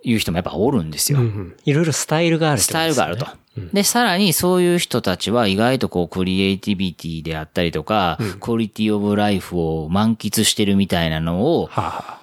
[0.02, 1.20] いう人もやっぱおるんですよ。
[1.20, 1.58] うんうん。
[1.66, 3.74] いろいろスタイルがあるってスことですねタイルがあると。
[3.74, 12.20] で、さらにそういう人たちは意外とこうクリエイティビティであったりとか、クオリティオブライフを満喫してるみたいなのをはあは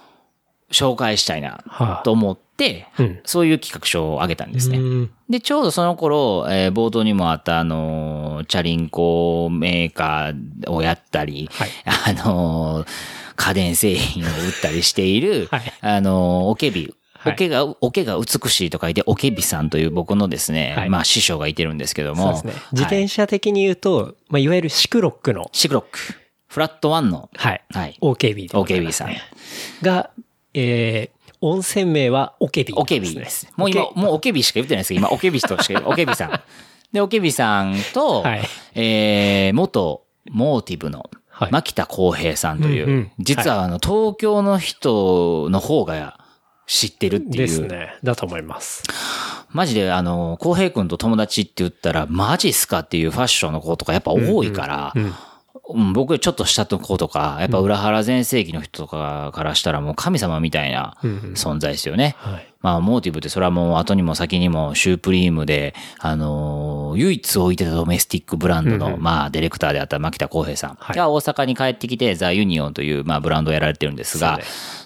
[0.75, 2.03] 紹介したいなはあ。
[2.05, 3.21] と思って、うん。
[3.25, 4.79] そういう企画書をあげたんですね。
[4.79, 5.11] うん。
[5.29, 11.71] で、ちょうどその頃、えー冒頭にもあった、あのーチャリンコメーカーをやったり、はい。
[11.85, 12.89] あのー
[13.37, 15.63] 家電製品を売ったりしている、 はい。
[15.81, 16.95] あのーおけび。
[17.19, 17.33] はい。
[17.33, 20.91] おけが、おけが美しいと書いて、おけびさんという僕のですね、はい。
[20.91, 22.63] まあ師匠がいてるんですけども、そうですね。
[22.73, 25.99] 自はい転車的に言うと、まあ、いわゆるシクロックの、シクロック、
[26.49, 27.63] フラットワンの、はい。
[27.73, 29.15] はい、OKB でござい OKB さん。
[29.83, 30.11] が、
[30.55, 33.53] えー、温泉名はオケビ、おけびです。
[33.57, 36.41] もう今、もうおけびしか言ってないですけど、今、おけびとしか、 おけびさん。
[36.93, 38.43] で、おけびさんと、はい
[38.75, 46.21] えー、元、モーティブの、はい牧田康平さんという、うんうん実はあの、東京の人の方が
[46.67, 47.37] 知ってるっていう。
[47.39, 47.99] ですね。
[48.05, 48.85] だと思います。
[49.51, 55.03] マジであの、康平くんと友達って言ったら、マジっすかっていうファッションの子とかやっぱ多いから、うん。
[55.03, 55.33] うん僕よ
[55.73, 62.17] りちょっと下の子とか、やっぱ裏原全盛期の人とかからしたらもう神様みたいな存在ですよね。
[62.19, 62.55] はい。
[62.61, 70.97] まあ、モーティブってそれはもう後にも先にもシュープリームで、あのー唯一置いてたドメスティックブランドの、まあ、ディレクターであった牧田康平さんはい。
[70.97, 74.45] が大阪に帰ってきて、ザ・ユニオンという、まあ、ブランドをやられてるんですがで、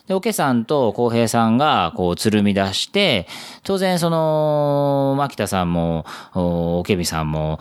[0.08, 3.28] で、おけさんと康平さんが、こう、つるみ出して、
[3.62, 7.60] 当然、その、牧田さんも、おおけびさんも、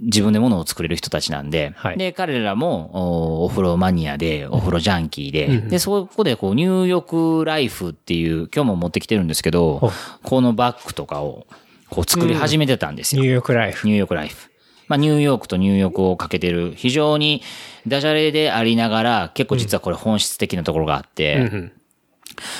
[0.00, 9.90] 自分で物を作れる人たちなんで、はいで、彼らもおお風呂マニアで、お風呂ジャンキーで、うんで、そこでこう入浴ライフっていう、今日も持ってきてるんですけど
[10.22, 11.46] このバッグとかを
[11.90, 13.22] こう作り始めてたんですよ。
[13.22, 13.86] ニューヨークライフ。
[13.86, 14.50] ニューヨークライフ。
[14.88, 17.42] まあ、ニューヨークとニューヨークをかけてる、非常に
[17.86, 21.72] ダジャレでありながら、結構実はこれ本質的なところがあって、うんうん。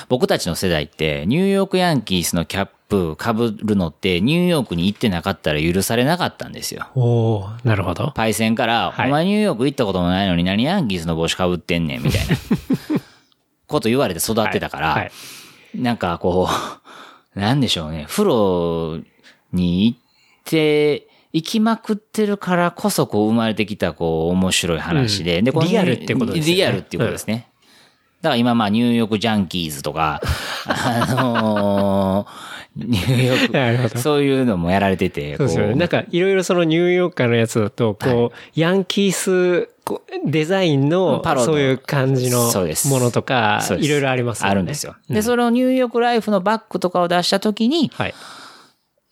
[0.08, 3.32] 僕たちの世代って、ニューヨークヤンキースのキャップ被
[3.64, 6.88] るのって、ニューヨークに行ってなかったら許されなかったんですよ。
[6.94, 8.12] おー、なるほど。
[8.14, 9.08] パイセンから、はい。
[9.08, 12.36] お前ニューヨーク行ったこともないのに何ヤンキースの帽子被ってんねん、みたいな。
[13.68, 15.80] こと言われて育ってたから、はいはい。
[15.80, 16.48] なんかこ
[17.36, 19.00] う、なんでしょうね、風呂
[19.52, 19.98] に行っ
[20.44, 25.44] て、行きまくってるからこそこう生まれてきたこう面白い話で、うん。
[25.44, 26.56] で、このリアルってことですよね。
[26.56, 27.48] リアルっていうことですね。
[28.22, 30.20] だから今まあニューヨークジャンキーズとか、
[30.66, 35.74] あのーニューヨーク、そういうのもやられてて、そうですよね。
[35.74, 39.68] なんか、いろいろそのニューヨーカーのやつだと、こう、ヤンキース
[40.24, 42.50] デザインのそういう感じの
[42.86, 44.50] ものとかいろいろありますよね。
[44.50, 44.96] あるんですよ。
[45.08, 48.14] で、そのニューヨークライフのバッグとかを出したときに、はい。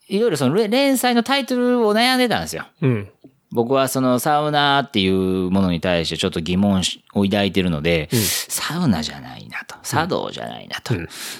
[0.08, 2.66] いろいろその連連載のタイトルを悩んでたんですよ。
[2.80, 3.08] うん。
[3.52, 6.82] 僕はそのサウナっていうものに対してちょっと疑問
[7.14, 10.94] を抱いてるので、サウナじゃないなと、茶道じゃないなと、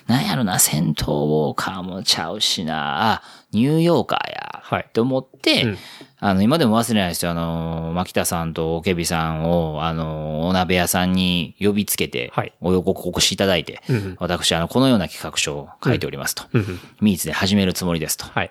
[0.07, 4.89] なんやろな、戦闘ウォーカーもちゃうしな、あニューヨーカーや、はい。
[4.93, 5.79] と思って、うん。
[6.19, 7.31] あの、今でも忘れないですよ。
[7.31, 12.53] あの、牧田さんとオケビさんを、あの、お鍋屋さんに呼びつけて、はい。
[12.61, 16.45] お横お越しいただいて、うん私、あの、このような企画書を書いておりますと。
[16.53, 16.81] うんうん。
[17.01, 18.27] ミーツで始めるつもりですと。
[18.27, 18.51] はい。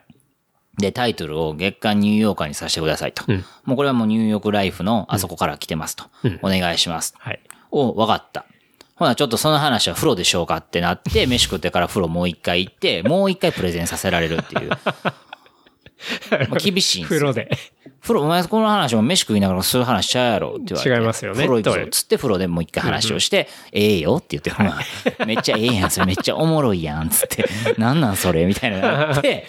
[0.77, 3.23] で、タイトルを月刊ニューヨーカーにさせてくださいと。
[3.27, 6.05] うんもうこれはもうニューヨークライフのあそこから来てますと。
[6.23, 7.15] うんお願いします。
[7.17, 7.39] はい。
[7.71, 8.45] お、わかった。
[8.95, 14.69] ほな、ちょっとその話は風呂でしょうかってなって、 飯食ってから風呂もう一回行って、もう一回プレゼンさせられるっていう。
[16.31, 17.19] まあ厳しいんですよ。
[17.19, 17.49] 風呂で。
[18.01, 20.99] 風呂、お前この話も飯食いながらそういう話しちゃうやろって言われて。
[20.99, 21.79] 違いますよね風呂行く。
[21.85, 24.81] ぞつって風呂でもう一回話をして、ええよって言って、まあ、
[25.25, 27.45] めっちゃええやん、それめっちゃおもろいやん、つって、
[27.77, 29.47] なんなんそれみたいななって、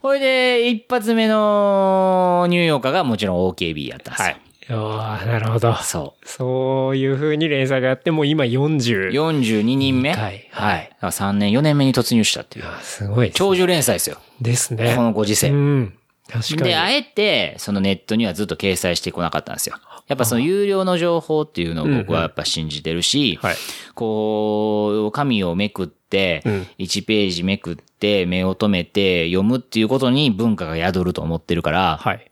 [0.00, 4.28] ほいで、一発目のニューヨーカーがもちろん OKB やったんですよ。
[4.28, 4.40] はい。
[4.72, 5.74] おーなるほど。
[5.76, 8.46] そそういう風に連載があって、もう今う。
[8.46, 9.10] 40。
[9.10, 10.14] 42人目？
[10.14, 10.90] はいはい。
[10.90, 12.66] だから3年、4年目に突入したっていう。
[12.66, 13.36] あすごいです。
[13.36, 14.18] 長寿連載ですよ。
[14.40, 14.94] ですね。
[14.96, 15.50] このご時世。
[15.50, 15.94] うん。
[16.30, 16.62] 確かに。
[16.62, 19.76] で、あえて、そのネットにはずっと掲載してこなかったんですよ。
[20.10, 23.56] やっぱその有料の情報っていうのを僕はやっぱ信じてるし、はい。
[23.94, 32.28] こう、紙をめくってうん、1ページめくって、目を留めて読むっていうことに文化が宿ると思ってるから、はい。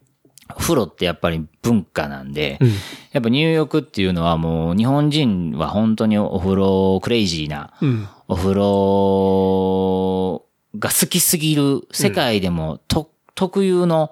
[0.59, 2.69] 風呂ってやっぱり文化なんで、うん。
[3.13, 8.09] やっぱ入浴っていうのはもう日本人は本当にお風呂クレイジーな、うん。
[8.27, 10.45] お風呂
[10.77, 14.11] が好きすぎる世界でもと、特有の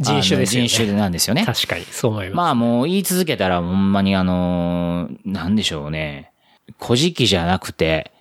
[0.00, 1.44] 人種ですよね人種なんですよね。
[1.44, 2.36] 確かに、そう思います。
[2.36, 6.32] まあもう言い続けたらほんまにあのーなんでしょうね。
[6.80, 8.12] 古事記じゃなくて、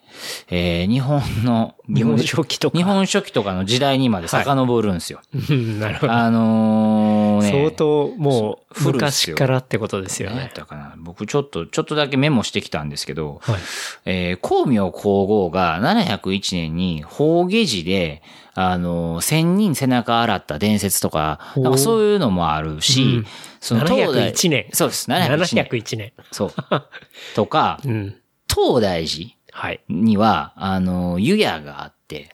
[0.50, 2.78] えー日本の、日本書紀とか。
[2.78, 5.22] 日本書紀とかの時代にまで遡るんですよ。
[5.50, 6.14] うん、なるほど。
[6.14, 7.52] あのーね。
[7.52, 10.54] 相当もう昔からってことですよ何やっね。
[10.56, 10.96] たかな。
[10.98, 13.56] 僕ちょっと、ちょっとだけメモしてきたんですけど、はい。
[14.06, 18.22] えー、光明皇后が701年に法下寺で、
[18.54, 23.26] あのー、千人背中洗った伝説とか、なんかそういうのもあるし、うん
[23.66, 24.66] その東大701年。
[24.74, 25.66] そうです、701年。
[25.66, 26.14] 701年。
[26.32, 26.54] そう。
[27.36, 28.16] とか、 うん。
[28.48, 29.80] 東大寺はい。
[29.88, 32.30] には、あの、湯屋があって。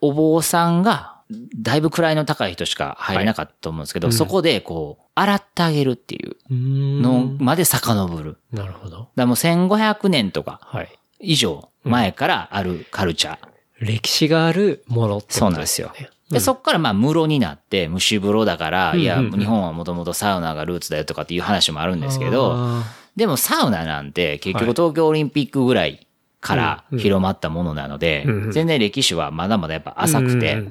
[0.00, 1.20] お坊さんが、
[1.60, 8.38] だいぶ位の高い人しか入れなかったと思うんですけど、はいうんそこでこう、洗ってあげるっていうののまで遡る。
[8.52, 9.10] なるほど。
[9.14, 10.98] らもう1500年とかはい。
[11.20, 13.38] 以上前からあるカルチャー。
[13.80, 16.08] 歴史があるものってことそうなんですよね。
[16.30, 22.84] で、そっからまあ、室になって、蒸し風呂だから、いや、うんうんうん日本はもともとサウナがルーツだよとかっていう話もあるんですけど、あ
[23.16, 26.05] でもサウナなんて結はい局東京オリンピックぐらい
[26.40, 30.62] から広まったものなので全然歴史はまだまだやっぱー浅くて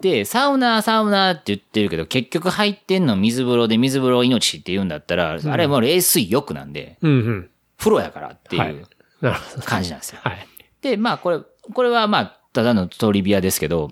[0.00, 6.98] で、サウナ、サウナって言ってるけど、結局入ってんの水風呂で水風呂命って言うんだったら、あれもう冷水浴なんで。
[7.00, 8.86] 風呂やからってはいいう。
[9.64, 10.18] 感じなんですよ。
[10.22, 10.46] はい。
[10.82, 11.40] で、まあこれ、
[11.72, 13.90] これはまあ、ただのトリビアですけど、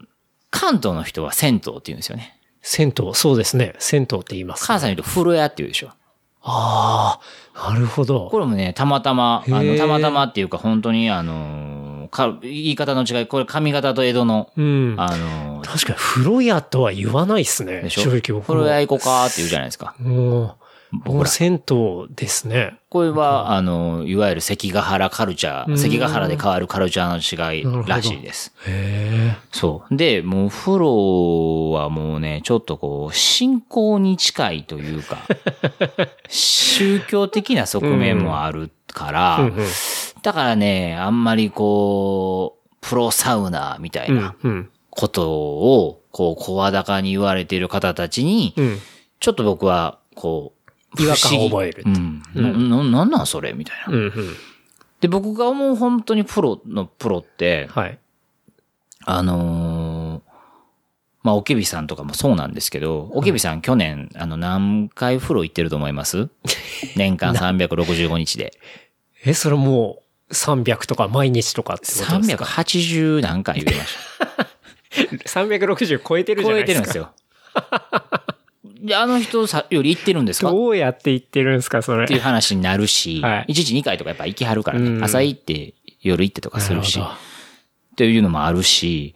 [0.51, 2.39] 関東の人は銭湯って言うんですよね。
[2.61, 3.75] 銭湯、そうですね。
[3.79, 4.67] 銭湯って言います。
[4.67, 5.91] 関西の人風呂屋って言うでしょ。
[6.45, 7.19] あ
[7.55, 8.29] あ、なるほど。
[8.31, 14.95] これもね、たまたま、あの、たまたまっていうか本当にあのーか、言い方の違い、これ上方と江戸の、うん。
[14.99, 17.83] あのー確かに風呂屋とは言わないですね。
[17.83, 18.03] でしょ？
[18.03, 18.41] 正直僕も。
[18.43, 19.95] 風呂屋行こうかって言うじゃないですか。
[20.01, 20.55] もう、
[20.93, 22.77] 僕銭湯ですね。
[22.91, 28.53] これは、あの、いわゆる関ヶ原カルチャうんー、関ヶ原で変わるカルチャーの違いらしいです。
[28.67, 29.37] へえ。
[29.51, 29.97] そう。
[29.97, 35.19] で、もう風呂はもうね、ちょっとこう、信仰に近いというか、
[36.29, 39.67] 宗教的な側面もあるから、うんうん
[40.23, 44.71] だからね、あんまりこう、プロサウナーみたいなうん。
[44.89, 48.79] ことを、こう、声高に言われている方たちに、うん。
[49.19, 50.62] ちょっと僕は、こう、
[50.99, 52.23] 違和感を覚えるうん。
[52.35, 53.53] うんな、ななんなんそれ？
[53.53, 53.93] みたいな。
[53.93, 54.03] うん。
[54.03, 54.13] うん。
[55.01, 57.99] で、僕が思う本当にプロのプロって、はい。
[59.05, 60.33] あのー
[61.25, 66.29] まあ、おけびさんとかもそうなんですけど、おけびさん去年、あの、何回風呂行ってると思います？
[66.97, 68.53] 年間365日で。
[69.25, 74.49] え、それもう300とか毎日とかってことですか？380何回言ってました。
[75.41, 76.89] 360超えてるじゃ超ないですか。
[76.91, 78.32] えてるんですよ。
[78.83, 80.49] で、あの人さより行ってるんですか？
[80.49, 82.07] っどうやって言ってるんですか、それ。
[82.07, 87.05] ていう話になるし、はい1日2回とかやっぱ行きはるからね、うん朝行って夜行ってとかするし、っ
[87.97, 89.15] ていうのもあるし、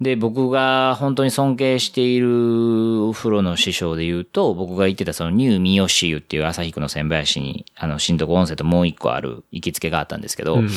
[0.00, 10.70] で、僕が本当に尊敬しているお風呂の師匠で言うと、僕が行ってたそのニュー三好湯っていう旭区の千林に、あの、新徳温泉ともう一個ある行きつけがあったんですけど、どうん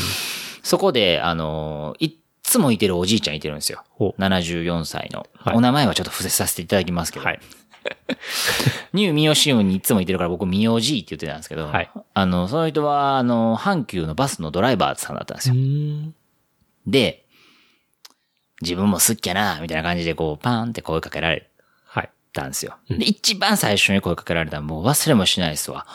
[0.64, 2.12] そこで、あの、いっ
[2.44, 3.84] つもいてるおじいちゃんいてるんですよ。
[3.90, 5.26] ほう74歳の。
[5.36, 7.40] はいお名前はちょっと伏せさせていただきますけど、はい。
[8.94, 15.56] ニュー三好湯にいつもいてるから僕、三好じいって言ってたんですけど、はいあの、その人は、あの、阪急のバスのドライバーさんだったんですよ。
[15.56, 16.14] ん。
[16.86, 17.26] で、
[18.62, 21.50] 自分も好きやな、みたいな感じでこう、パーンって声かけられ
[21.86, 22.10] はい。
[22.34, 22.76] たんですよ。
[22.90, 25.86] で、一番最初に声かけられたのもう忘れもしないですわ。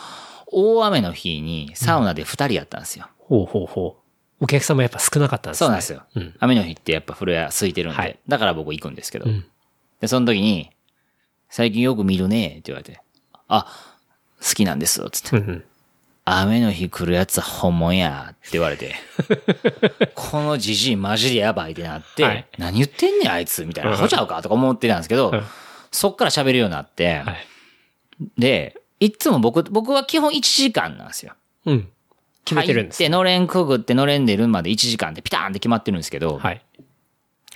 [0.46, 3.08] 大雨の日にサウナで二人やったんですよ。
[3.18, 3.96] ほうほうほ
[4.40, 4.44] う。
[4.44, 5.58] お客様やっぱ少なかったんですね。
[5.58, 6.02] そうなんですよ。
[6.14, 6.34] うん。
[6.40, 9.26] 雨の日ってやっぱ風呂屋空いてるんで、はいだから僕行くんですけど。
[9.26, 9.44] うん
[10.00, 10.68] で、その時に、
[11.52, 13.02] 最近よく見るねって言われて、
[13.46, 13.66] あ、
[14.40, 15.62] 好きなんです、つって。
[16.24, 18.94] 雨の日来るやつは本物やって言われて、
[20.16, 25.44] このじじいマジでやばいってなって、はい何言ってんねんあいつみたいな、うんアホちゃうかとか思ってたんですけど、うん
[25.90, 27.46] そっから喋るようになって、はい。
[28.38, 31.34] で、いつも僕、僕は基本1時間なんですよ。
[31.66, 31.88] うん。
[32.46, 36.62] 決めてるんです入って、のれんくぐってのれん出るまで1時間でピターンって決まってるんですけど、はい。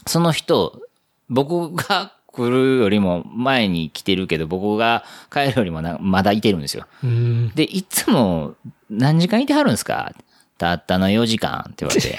[0.07, 0.83] その人、
[1.31, 6.87] 僕が来るよりも前に来てるけど、僕が帰るよりもなまだいてるんですよ。
[7.03, 7.49] うん。
[7.55, 8.55] で、いつも、
[8.91, 10.13] 何時間いてはるんですか？
[10.59, 12.19] たったの4時間って言われて。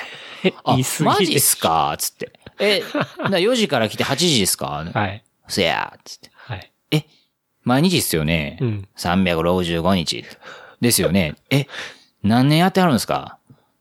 [0.63, 1.95] あマジっですか？
[1.99, 2.31] つって。
[2.59, 2.81] え、
[3.29, 4.85] な4時から来て8時ですか？
[4.93, 5.23] はい。
[5.47, 6.31] せやつって。
[6.35, 6.71] はい。
[6.91, 7.05] え、
[7.63, 8.57] 毎日っすよね？
[8.61, 10.25] うん365日。
[10.81, 11.35] ですよね？
[11.49, 11.67] え、
[12.23, 13.37] 何年やってはるんですか？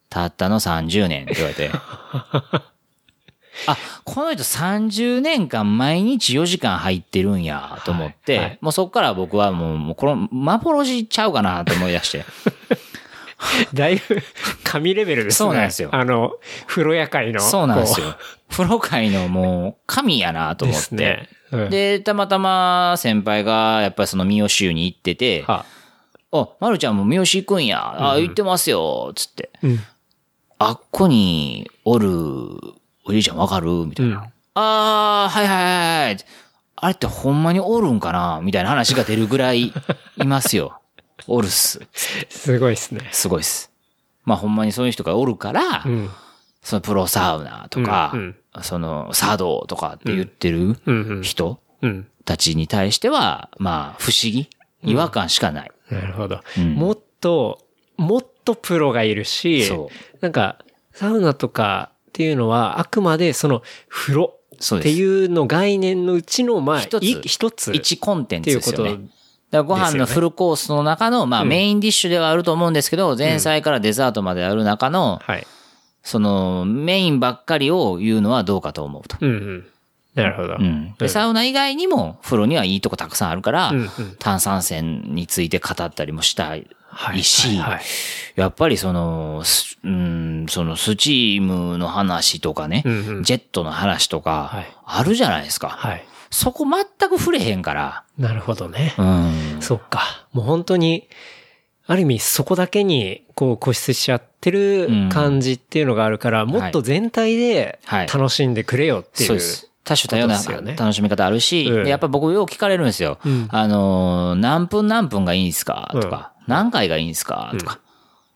[0.08, 1.70] たったの30年って言われて。
[3.66, 12.24] あ、この人30年間毎日4時間入ってるんやと思って、はいはいもうそっから僕はもう、もうこの幻ちゃうかなと思い出して。
[13.74, 14.22] だいぶ
[14.64, 15.48] 神レベルですね。
[15.48, 16.32] そうなんですよあの、
[16.66, 17.40] 風呂屋会の。
[17.40, 18.18] そうなんですよこ。
[18.50, 20.68] 風呂界のもう神やなとう。
[20.68, 20.88] 思って。
[20.88, 21.28] ですね。
[21.52, 21.70] うん。
[21.70, 25.64] で、たまたま先輩がやっぱりその三好湯に行ってて、は
[26.32, 28.12] あ、まるちゃんも三好行くんや。
[28.12, 29.12] あ、行ってますよ。
[29.14, 29.50] つって。
[29.62, 29.80] うん。
[30.58, 32.08] あっこにおる
[33.06, 33.68] おじいちゃんわかる？
[33.86, 34.16] みたいな。
[34.16, 34.22] うん
[34.58, 36.18] あー、はいはいはいはい。
[36.76, 38.40] あれってほんまにおるんかな？
[38.42, 39.72] みたいな話が出るぐらい
[40.16, 40.80] いますよ。
[41.28, 41.80] おるっす。
[42.28, 43.08] すごいですね。
[43.12, 43.70] すごいっす。
[44.24, 46.10] まあほんまにそういう人がおるから、うん。
[46.62, 51.22] そのプロサウナとか、うんうんその茶道とかって言ってるうんうん。
[51.22, 52.06] 人うん。
[52.24, 54.48] たちに対しては、まあ不思議
[54.82, 55.70] 違和感しかない。
[55.90, 56.40] なるほど。
[56.56, 57.58] うんもっと、
[57.98, 59.90] もっとプロがいるし、そ
[60.22, 60.56] なんか、
[60.92, 64.32] サウナとかっていうのは、あくまでその風呂。
[64.78, 67.72] っていうの概念のうちの、まあ、一つい一つ。
[67.74, 68.92] 一コンテンツですよね。
[68.92, 69.16] っていうこと
[69.50, 75.46] だご飯のフルコースの中の、まあうんメインディッシュではあると思うんですけど、前菜からデザートまである中の、はい。
[76.02, 79.18] そのメインばっかりを言うのはどうかと思うと。
[79.20, 79.66] うんうん。
[80.14, 80.56] なるほど。
[80.58, 80.94] うん。
[80.98, 83.88] で、サウナ以外にも風呂にはいいとこたくさんあるからうんうん、
[84.18, 87.22] 炭酸泉について語ったりもしたいはい
[88.36, 95.68] やっぱりその、すうん、そのスチームの話とかねうんうん、ジェットの話とかはい、あるじゃないですか。
[95.68, 96.04] はい。
[96.30, 98.04] そこ全く触れへんから。
[98.18, 98.94] なるほどね。
[98.98, 99.58] うん。
[99.60, 100.26] そっか。
[100.32, 101.08] もう本当に、
[101.86, 109.28] ある意味そこだけにこう固執しちゃってる感じっていうのがあるから、もっと全体ではい楽しんでくれよっていう。
[109.28, 109.70] そうです。
[109.84, 110.34] 多種多様な
[110.74, 113.18] 楽しみ方あるし、うんでやっぱ僕よく聞かれるんですよ。
[113.24, 115.88] うんあのー、何分何分がいいんですか？
[115.92, 117.54] とか、何回がいいんですか？
[117.58, 117.80] とか、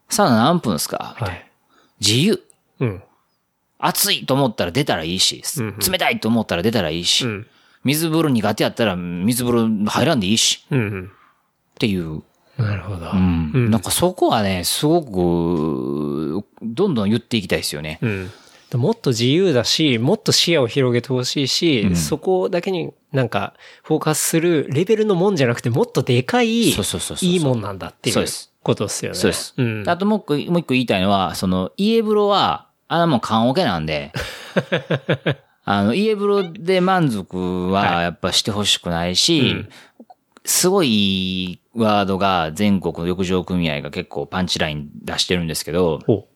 [0.09, 1.17] サウナ何分ですか？
[1.21, 1.51] みたいなはい。
[2.01, 2.43] 自由。
[2.81, 3.03] うん。
[3.79, 5.43] 暑いと思ったら出たらいいし、
[5.89, 7.47] 冷たいと思ったら出たらいいし、うん。
[7.85, 11.05] 水風呂苦手やったら水風呂入らんでいいし、うんうん。
[11.07, 11.09] っ
[11.79, 12.23] ていう。
[12.59, 13.11] なるほど。
[13.11, 17.99] うんうんなんかそこはね、すごく、どんどん言っていきたいですよね。
[18.03, 18.31] うん。
[18.77, 21.97] もっと自由だし、もっと視野を広げてほしいし、うん。
[21.97, 28.27] そこだけになんかフォーカスするレベルのもんじゃなくて、もっとでかい、そうそうそういいもんなんだっていう
[28.63, 29.19] ことですよね。
[29.19, 29.55] そうです。
[29.57, 29.85] うん。
[29.89, 34.13] あともう一個、もう一個言いたいのは、その、家風呂は、あのもう缶オケなんで、
[35.65, 39.69] あの、家風呂で満足はやっぱしてほしくないし、うん。
[40.45, 46.29] すごいワードが全国の浴場組合が結構パンチライン出してるんですけど、ほ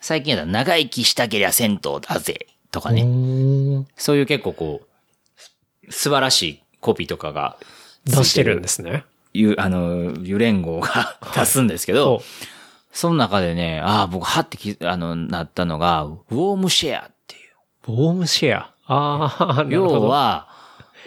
[0.00, 2.92] 最近やったら長生きしたけりゃ銭湯だぜとかう。
[2.94, 3.86] ね、ね。
[3.96, 7.56] そういう結構こう、素晴らしいコピーとかが
[8.04, 9.04] 出してるんですね。
[9.32, 12.22] いう、あの、湯連合が 出すんですけど、
[12.92, 17.38] その中でね、ああ、僕、はってき、あの、なったのが、ウォームシェアってい
[17.88, 17.92] う。
[17.92, 18.70] ウォームシェア。
[18.86, 19.94] ああ、なるほど。
[19.94, 20.48] 要は、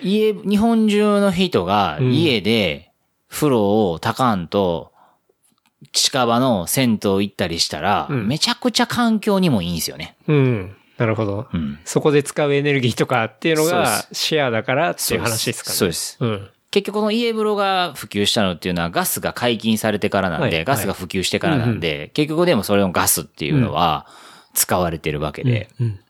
[0.02, 2.92] 家、日本中の人がうん家で
[3.30, 4.93] 風呂をたかんと、
[5.94, 10.18] 近場の銭湯行ったりしたら、うんめちゃくちゃ環境にもいいんですよね。
[10.28, 10.76] うん。
[10.98, 11.48] なるほど。
[11.54, 11.80] うん。
[11.86, 15.76] そこで使うエネルギーとかっていうのそうがでシェアだからっていう話ですかね。
[15.76, 16.18] そうです。
[16.20, 16.50] うん。
[16.72, 24.08] 結局この家風呂が普及したのっていうのはガスが解禁されてからなんで、はいガスが普及してからなんで、結局でもそれのガスっていうのは
[24.56, 25.92] 使われてるわけで、うん。
[25.92, 26.04] だか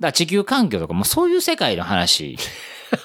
[0.00, 2.36] ら地球環境とかもそういう世界の話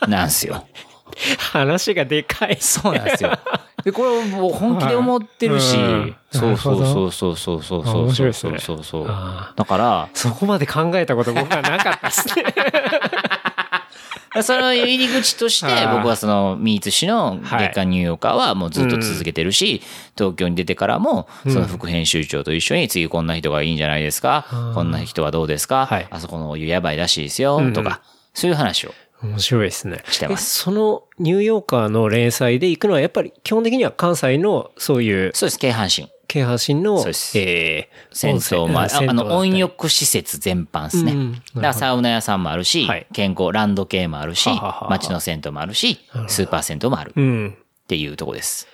[0.09, 0.67] なんですよ。
[1.51, 2.57] 話がでかい。
[2.59, 3.39] そうなんですよ。
[3.83, 6.15] で、これもう本気で思ってるし、うん。
[6.31, 8.03] そうそうそうそうそうそうあそう。
[8.03, 9.05] 面白いそうですねそうそう。
[9.07, 12.45] あだから、そこまで考えたこと僕はなかったですね。
[14.43, 19.81] その入り口として僕はそのミーツ氏の月刊ニューヨーカーはもうずっと続けてるし、
[20.15, 26.07] 東京に出てからもその副編集長と一緒に次こんな人がいいんじゃないですか、うんこんな人はどうですか、はい。
[26.09, 27.73] あそこのお湯やばいらしいですよ、うん。
[27.73, 28.01] とか、
[28.33, 28.93] そういう話を。
[29.21, 30.01] 面白いですね。
[30.09, 36.11] してますえそのニューヨーカーの連載で行くのはやっぱり基本的には関西のそういうそうです、京阪神。
[36.27, 36.99] 京阪神の
[37.35, 38.35] えー銭
[38.67, 41.11] 湯もああの、温浴浴施設全般ですね。
[41.13, 44.49] うんだからサウナ屋さんもあるし、はい健康、ランド系もあるし
[44.89, 47.57] 街の銭湯もあるし、スーパー銭湯もあるっうん。
[47.87, 48.67] ていうとこです。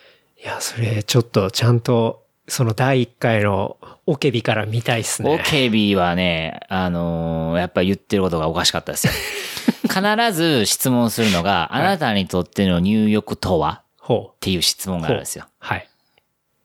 [0.44, 5.36] いや、それちょっとちゃんとその第一回のオケビから見たいっすね。
[5.44, 9.14] OKB はね、あのーやっぱり言ってることがおかしかったですよ。
[9.90, 13.82] 必ず質問するのが、あなたにとっての入浴とは？
[13.98, 15.02] ほっていう質問う。
[15.02, 15.46] があるんですよ。
[15.60, 15.88] はい。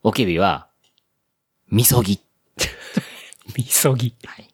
[0.03, 0.67] OKB は、
[1.69, 2.19] みそぎ。
[3.57, 4.13] みそぎ。
[4.25, 4.47] はい。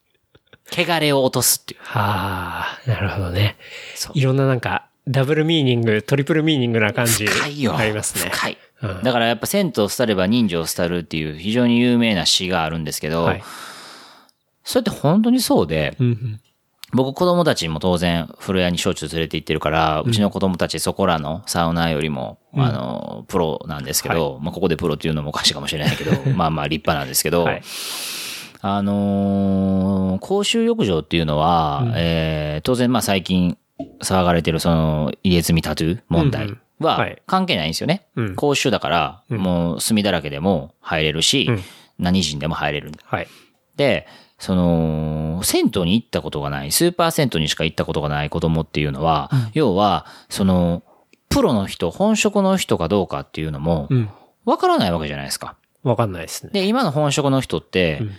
[0.72, 1.80] 汚れを落とすっていう。
[1.84, 3.58] はあ、なるほどね。
[4.14, 7.26] いろんななんか、ダブルミーニング、トリプルミーニングな感じ。
[7.26, 7.76] 深いよ。
[7.78, 8.30] ありますね。
[8.32, 8.58] 深い。
[8.82, 9.04] うん。
[9.04, 13.44] だからやっぱ銭湯を廃れば人情を廃るっていう非常に有名な詩があるんですけど、はい。
[14.64, 16.42] それって本当にそうで、うんうん。
[16.94, 27.62] 僕子供たちも当然風呂屋にしょっちゅう連れて行ってるから、うちの子供たちそこらのサウナよりも、あの、プロなんですけど、まあここでプロっていうのもおかしいかもしれないけど、 まあまあ立派なんですけど、はい。
[28.62, 33.58] あのー公衆浴場っていうのは、えー当然まあ最近
[34.02, 36.46] 騒がれてるその入れ墨タトゥー問題。
[36.46, 38.08] うんうんははい関係ないんですよね。
[38.16, 41.64] うん公衆だから、もう墨だらけでも入れるし、うん
[42.00, 42.92] 何人でも入れる。
[43.06, 43.28] はい。
[43.76, 44.08] で、
[44.40, 50.84] その、銭湯に行ったことがない、スーパー銭湯にしか行ったことがない子供っていうのは、要は、その、
[51.30, 54.10] プロの人、本職の人かどうかっていうのもう、ん。
[54.46, 55.56] わからないわけじゃないですか。
[55.84, 56.52] わかんないですね。
[56.54, 58.12] で、今の本職の人ってうん、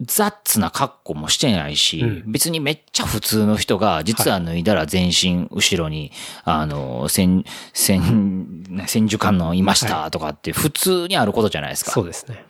[0.00, 6.12] ザッツな格好もしてないし、うん別にめっちゃ普通の人が、実は脱いだら全身後ろに、
[6.44, 11.90] あの、千、千、 千手観音いましたとかって普通にあることじゃないですか。
[11.90, 12.44] そうですね。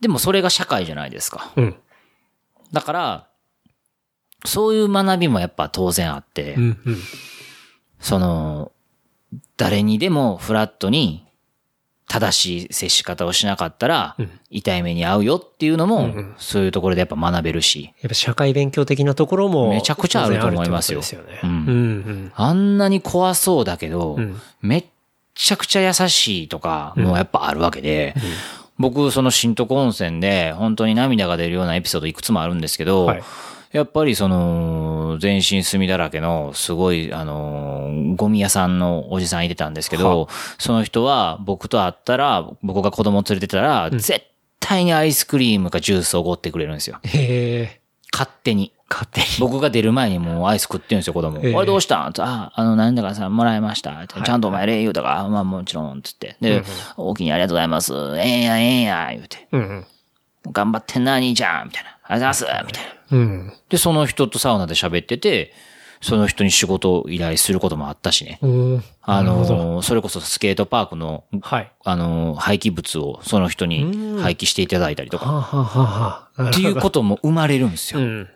[0.00, 1.52] でもそれが社会じゃないですか。
[1.56, 1.76] うん。
[2.72, 3.28] だから、
[4.44, 6.62] そういう学びもやっぱ当然あって、うん。
[6.84, 6.98] うん。
[7.98, 8.72] その、
[9.56, 11.23] 誰にでもフラットに
[12.14, 14.30] 正しい接し方をしなかったら、うん。
[14.48, 19.70] 痛い目に遭うよっていうのも、そういうところでやっぱ学べるし、やっぱ社会勉強的なところも。
[19.70, 21.00] めちゃくちゃあると思いますよ。
[21.42, 22.78] あん。
[22.78, 24.40] なに怖そうだけど、うん。
[24.60, 24.84] めっ
[25.34, 28.14] ちゃくちゃ優しいとか、もうやっぱあるわけで、
[28.78, 33.22] 僕、その新徳温泉で、本当に涙が出るようなエピソードいくつもあるんですけど、はい
[33.74, 44.22] やっぱりその、全身炭だらけの、すごい、あの、ゴミ屋さんのおじさんいてたんですけど、その人は僕と会ったら、僕が子供連れてたら、絶
[44.60, 47.00] 対にアイスクリームかジュースをおごってくれるんですよ。
[47.02, 47.80] へえ。
[48.12, 48.72] 勝手に。
[48.88, 49.26] 勝手に。
[49.40, 51.40] 僕が出る前にもうアイス食ってるんですよ、子供。
[51.42, 54.06] ええあれどうしたんつってあ、あの、なんだかさ、もらいました。
[54.06, 56.36] ちゃんとお前礼言うたから、まあもちろん、つって。
[56.40, 56.62] で、
[56.96, 57.92] 大きにありがとうございます。
[58.18, 59.48] ええやん、ええやん、言うて。
[59.50, 60.52] うんうん。
[60.52, 61.93] 頑張ってんな、兄ちゃん、みたいな。
[62.06, 63.18] ありがとうございます、みたいな。
[63.18, 63.52] うん。
[63.68, 65.52] で、その人とサウナで喋ってて、
[66.00, 68.38] その人に仕事を依頼することもあったしね。
[68.42, 68.84] うん。
[69.00, 71.72] あの、それこそスケートパークの、はい。
[71.82, 78.00] あの、廃棄物をその人に廃棄していただいたりとか、っていうことも生まれるんですよ。
[78.00, 78.28] うん。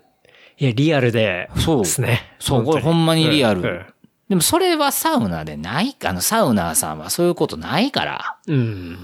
[0.58, 1.50] いや、リアルで。
[1.56, 2.22] そうですね。
[2.38, 3.60] そう、これほんまにリアル。
[3.60, 3.86] うん
[4.28, 8.98] でもそれはサウナでない、あの、サウナーさんはそういうことないから、うん。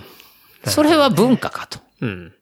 [0.66, 1.78] それは文化かと。
[2.02, 2.34] うん。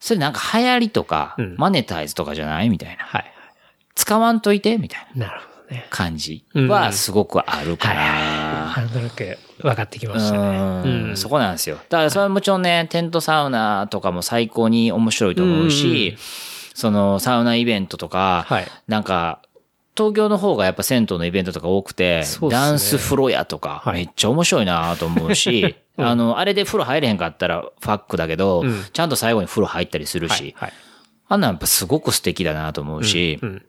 [0.00, 3.04] それなんか流行りとか、うんマネタイズとかじゃないみたいな。
[3.04, 3.32] はい。
[3.94, 5.86] 使わんといてみたいななるほどね。
[5.90, 8.82] 感じうんはすごくあるかはいら。
[8.82, 10.82] なんとなく分かってきましたね。
[11.08, 11.76] うんそこなんですよ。
[11.88, 16.16] だからそれはもちろんね、テントサウナとかも最高に面白いと思うし、
[16.74, 19.40] そのサウナイベントとか、はいなんか、
[19.98, 22.48] 東京の方がやっぱ銭湯のイベントとか多くて、ね。
[22.50, 23.94] ダンスフロアとか、はい。
[23.94, 28.84] めっちゃ面白いなと思うし、 あの、あれで風呂入れへんかったらファックだけど、うん。
[28.92, 30.72] ちゃんと最後に風呂入ったりするし、はい。
[31.26, 33.66] あんなんやっぱすごく素敵だなと思うし、うん。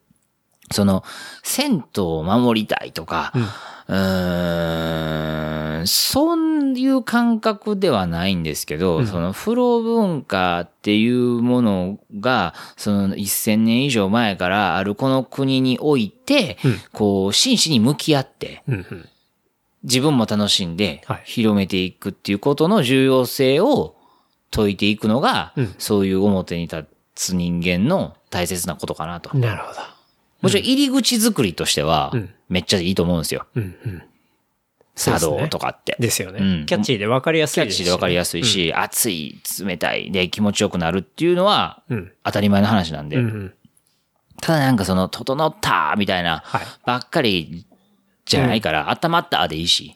[0.71, 1.03] その、
[1.41, 3.34] 銭湯を守りたいとか、
[3.89, 16.57] うーん、そういう感覚ではないんですけど、その風呂文化っていうものが、その1000年以上前からあるこの国において、
[16.93, 18.75] こう、真摯に向き合って、うん。
[18.75, 19.09] うん。
[19.83, 23.95] 自分も楽しんではい、広めていくっていうことの重要性を
[24.53, 26.85] 説いていくのが、うんそういう表に立
[27.15, 29.35] つ人間の大切なことかなと。
[29.37, 29.79] なるほど。
[30.41, 33.45] もちろん入り口作りとしてはうん、めっちゃいいと思うんですよ。
[33.55, 33.63] うん。
[33.85, 34.03] うん。
[34.95, 35.95] 茶道とかって。
[35.99, 36.39] ですよね。
[36.39, 42.11] うんキャッチーで分かりやすキャッチでわかりやすいし、熱い、冷たいで気持ちよくなるっていうのはうん。
[42.23, 43.17] 当たり前の話なんで。
[43.17, 43.23] うん。
[43.23, 43.53] うん。
[44.41, 47.65] ただなんかその、整ったみたいなはい、ばっかり
[48.25, 49.95] じゃないから、温まったでいいし。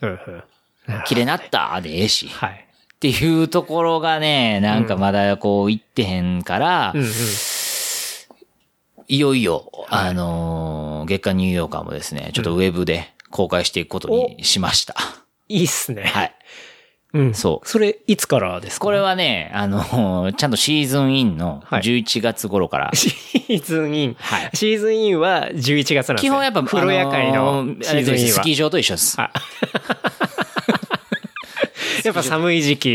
[1.06, 2.68] 綺麗なったでええし、っはい。
[3.00, 7.02] ていうところがね、なんかまだこう言ってへんからうん。
[7.02, 7.08] う、ん。
[9.08, 14.96] いよいよ、あのー月間ニューヨーカーもですね、ちょっとウェブで公開していくことにしました。
[15.50, 16.04] いいっすね。
[16.04, 16.36] はい。
[17.14, 17.34] うん。
[17.34, 18.86] そうそれ、いつからですか？
[18.86, 24.16] これはね、あの、ちゃんとシーズンインのはい11月頃から、 シーズンイン。
[24.18, 28.32] はいシーズンインは11月なんですね基本やっぱ、風呂屋会あのシーズンインは。
[28.32, 29.16] スキー場と一緒です。
[29.22, 29.30] あ
[32.04, 32.90] やっぱ寒い時期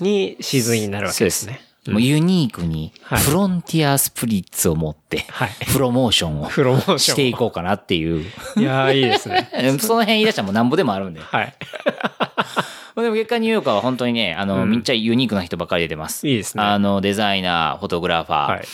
[0.00, 1.60] にシーズンインになるわけですね。
[1.86, 8.24] もうユニークに、はいフロンティアスプリッツを持って、はいプロモーションをしていこうかなっていう。
[8.56, 9.48] いやー、いいですね。
[9.80, 11.20] その辺言い出したらもうなんぼでもあるんで。
[11.20, 11.54] はい。
[12.96, 16.26] でも月間ニューヨーカーは本当にね、あの、うんめっちゃユニークな人ばっかり出てます。
[16.26, 16.62] いいですね。
[16.62, 18.48] あの、デザイナー、フォトグラファー。
[18.48, 18.64] はい。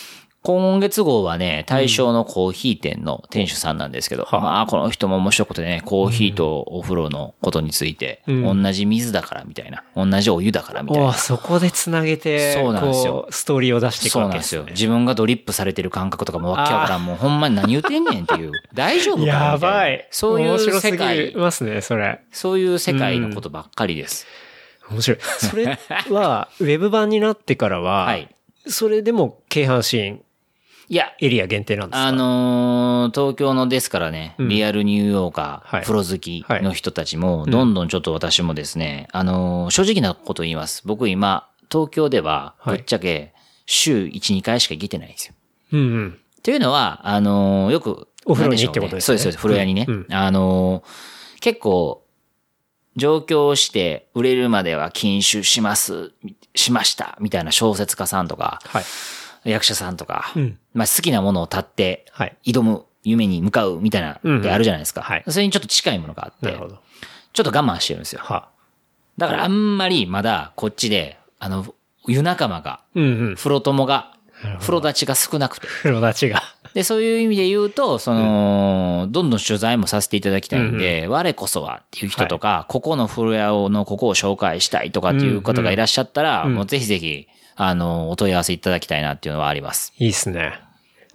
[0.46, 11.14] 今月号はね、対象のコーヒー店の店主さんなんですけど、はあまあ、この人も面白くてね、コーヒーとお風呂のことについて、うん同じ水だからみたいな、同じお湯だからみたいな。
[11.14, 14.60] そこでつなげて、そうなんですよストーリーを出していくそうなんですよ。
[14.60, 14.86] わけですね。
[14.86, 17.06] 自分がドリップされてる感覚とかもわけわからん。
[17.06, 18.52] もうほんまに何言ってんねんっていう。
[18.74, 20.06] 大丈夫かやばい。
[20.10, 22.20] そういう世界、ますね、それ。
[22.32, 24.26] そういう世界のことばっかりです。
[24.90, 25.18] 面白い。
[25.38, 25.78] それ
[26.10, 28.28] は、 ウェブ版になってからは、はい。
[28.66, 30.23] それでも、京阪神
[30.88, 32.06] いや、エリア限定なんですか？
[32.06, 40.82] あのー東京のですからね、うんリアルニューヨーカー、はいプロ好きの人たちも、どんどんちょっと私もですね、あのー正直なこと言います。
[40.84, 43.32] 僕今、東京では、はいぶっちゃけ、
[43.66, 45.34] 週1、2回しか行けてないんですよ。
[45.72, 46.18] うんうん。
[46.42, 49.86] というのは、あのーよく、お風呂にってことですねそうです、そうです、風呂屋にね。
[49.88, 52.02] うんあのー結構、
[52.96, 56.12] 上京して売れるまでは禁酒します、
[56.54, 58.84] しました、みたいな小説家さんとか、はい。
[59.44, 62.36] 役者さんとか、うんまあ好きなものを立って、はい。
[62.44, 65.02] 挑む、夢に向かうみたいなうんってあるじゃないですか。
[65.02, 66.58] はいそれにちょっと近いものがあって。
[67.32, 68.20] ちょっと我慢してるんですよ。
[68.22, 68.48] は。
[69.18, 71.74] だからあんまりまだこっちで、あの、
[72.06, 73.34] 湯仲間が、うんうん。
[73.36, 74.14] 風呂友が
[74.60, 75.66] 風呂立ちが少なくて。
[75.66, 76.42] 風呂立ちが。
[76.74, 89.92] で、そういう意味で言うと、その、どんどん取材もさせていただきたいんで、我こそはっていう人とか、ここの風呂屋をのここを紹介したいとかっていう方がいらっしゃったら、うんうんもうぜひぜひ、あの、お問い合わせいただきたいなっていうのはあります。
[89.98, 90.60] いいっすね。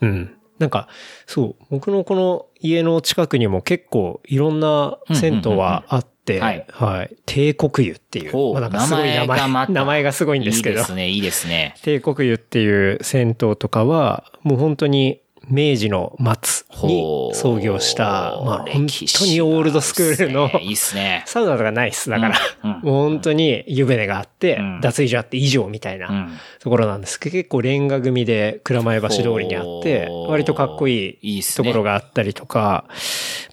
[0.01, 0.35] うん。
[0.59, 0.87] なんか、
[1.25, 7.15] そう、僕のこの家の近くにも結構いろんな銭湯はあって、はいはい。
[7.25, 11.75] 帝国湯っていう、まあなんかすごい名前、名前がすごいんですけどいいで、すね、いいですね。
[11.81, 21.23] 帝国湯っていう銭湯とかは、もう本当に明治の末に創業した、まあ本当にオールドスクールのがいいっすね。
[21.25, 22.09] サウナとかないっす。
[22.09, 24.81] だから、もう本当に湯船があって、うん。
[24.81, 26.01] 脱衣所あって以上みたいうん。
[26.01, 26.29] な
[26.59, 27.19] ところなんです。
[27.19, 32.85] けど、結構レンガ組で蔵前橋通りにあって割とかっこいいところがあったりとか、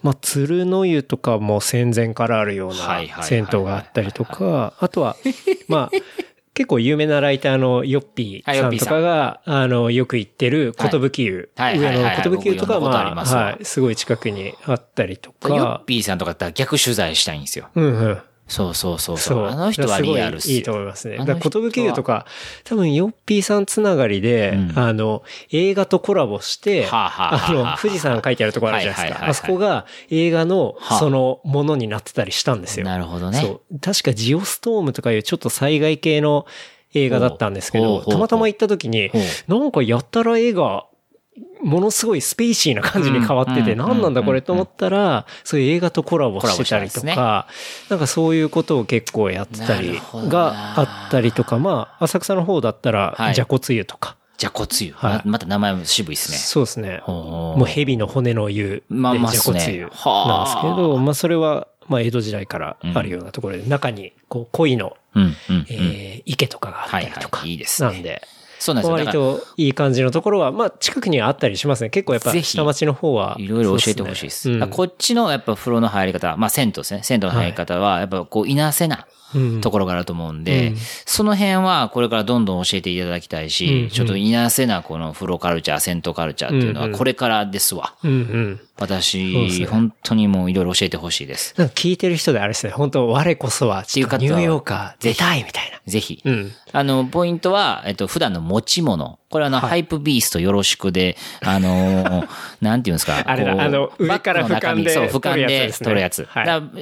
[0.03, 3.11] まあ、鶴の湯とかも戦前からあるようない。
[3.23, 5.15] 銭湯があったりとか、あとは、
[5.67, 5.97] まあ、
[6.57, 11.51] 結構有名なライターのヨッピーさんとかが、あの、よく行ってる、ことぶき湯。
[11.55, 17.69] はい上のことぶき湯とか、まあ、はい、すごい近くにあったりとヨッか、ピーさんとかだったら逆取材したいんですよ。
[17.75, 18.21] うんうん。
[18.47, 19.29] そうそうそうそ。
[19.29, 19.47] そうう。
[19.47, 21.17] あの人はリアルっすいいいと思いますね。
[21.17, 22.25] だから、ことぶき湯とか、
[22.63, 29.27] 多分、ヨッピーさんつながりで、うんあの、映画とコラボして、はあはあはああはあの、富士山書いてあるところあるじゃないですか。
[29.27, 32.85] あそこが映画のはあそのものになってたりしたんですよ。
[32.85, 33.39] なるほどね。
[33.39, 33.79] そう。
[33.79, 36.45] 確かジオストームとかいうちょっと災害系の
[36.93, 39.11] 映画だったんですけど、たまたま行った時に
[39.47, 40.85] なんかやったら絵が、
[41.67, 47.47] ものすごいスペーシーな感じに変わってて、うん何なんだこれうんと思ったら、そういう映画とコラボしてたりとか、
[47.89, 54.15] なんかそういうことを結構やってたりがあったりとか、まあ、浅草の方だったらは、いじゃこつゆとか。
[54.37, 54.93] じゃこつゆ。
[54.93, 56.37] はいままた名前も渋いっすね。
[56.37, 57.01] そうですね。
[57.05, 64.95] ももう蛇の骨の湯で、まあまあっじゃこつゆなんですけはど、まあそれは、まあ江戸時代からあるようなところで、中に、こう、鯉の。
[65.15, 67.45] えー池とかがあったりとか。
[67.45, 68.21] いいですねなんで、
[68.59, 68.93] そうなんですよ。
[68.93, 71.89] 割といい感じのところは、まあ近くにはあったりしますね。
[71.89, 73.35] 結構やっぱ下町の方は。
[73.39, 74.41] いろいろ教えてほしいです。
[74.43, 77.03] そうねだからこっちのやっぱ風呂の入り方、まあ銭湯ですね。
[77.03, 79.16] 銭湯の入り方は、やっぱこう、いなせなうん
[79.61, 87.95] ところがあると思うんで、うんその辺はこれからどんどん教えていただきたいし、うんうんちょっといなせなこの風呂カルチャー、銭湯カルチャーっていうのはこれからですわ。
[88.03, 88.59] うんうん。
[88.79, 91.55] 私、ね本当にもういろいろ教えてほしいです。
[91.73, 95.79] 聞いてる人であれですね、本当我こそは、っていう方はューヨーカー出たいみたいな。
[95.87, 96.21] ぜひ。
[96.23, 96.51] うん。
[96.73, 99.19] あの、ポイントは、えっと、普段の持ち物。
[99.29, 102.27] これはあの、ハイプビーストよろしくで、あのー
[102.61, 103.23] なんていうんですか。
[103.25, 106.27] あれだあの上から俯瞰でそう、俯瞰で撮るやつ。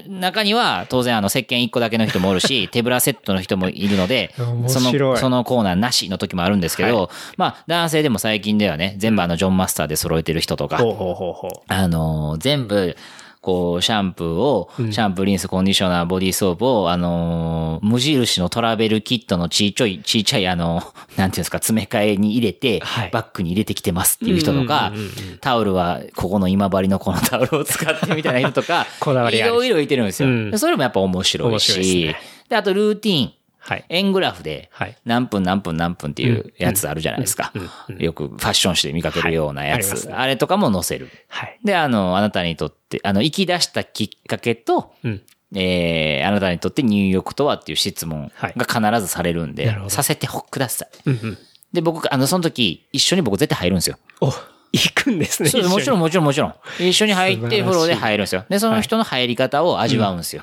[0.09, 11.51] 中には、当然あの、石鹸1個だけの人もおるし、 手ぶらセットの人もいるので、面その、そのコーナーなしの時もあるんですけど、まあ、男性でも最近ではね、全部あの、ジョンマスターで揃えてる人とか、ほうほうほうほう。
[11.67, 12.95] あのー全部、
[13.45, 20.81] こう、シャンプーを、シャンプー、リンス、コンディショナー、ボディーソープを、あのー無印のトラベルキットのちいちょい、ちいちゃい、あの、
[21.15, 23.09] なんていうんですか、詰め替えに入れて、はい。
[23.11, 24.91] バッグに入れてきてますっていう人とか
[25.41, 30.29] タオルは、ここの今治のこのタオルを使ってみたいな人とか こだわりいろいろいてるんですよ。
[30.29, 30.51] うん。
[30.51, 32.15] でそれもやっぱ面白いし、
[32.49, 33.31] であとルーティーン。
[33.67, 33.85] はい。
[33.89, 37.51] 円グラフではい、何分何分何分っていうやつあるじゃないですか。
[37.97, 39.91] よくファッション誌で見かけるようなやつ。
[39.91, 41.09] はいあねあれとかも載せる。
[41.27, 41.59] はい。
[41.63, 45.21] で、あの、あなたにとって、あの、生き出したきっかけと、うん。
[45.55, 50.89] えー、あなたにとって入浴とはっていう質問はいが必ずされるんで、なるほどさせてください。
[51.05, 51.37] うんうん。
[51.73, 53.97] で、僕、あの、その時、一緒に僕絶対入るんですよ。
[54.21, 54.27] お、
[54.71, 55.49] 行くんですね。
[55.49, 55.99] そうもちろん、ん。
[56.01, 56.55] もちろん、もちろん。
[56.79, 58.45] 一緒に入って、風呂で入るんですよ。
[58.49, 60.41] で、その人の入り方を味わうんですよ。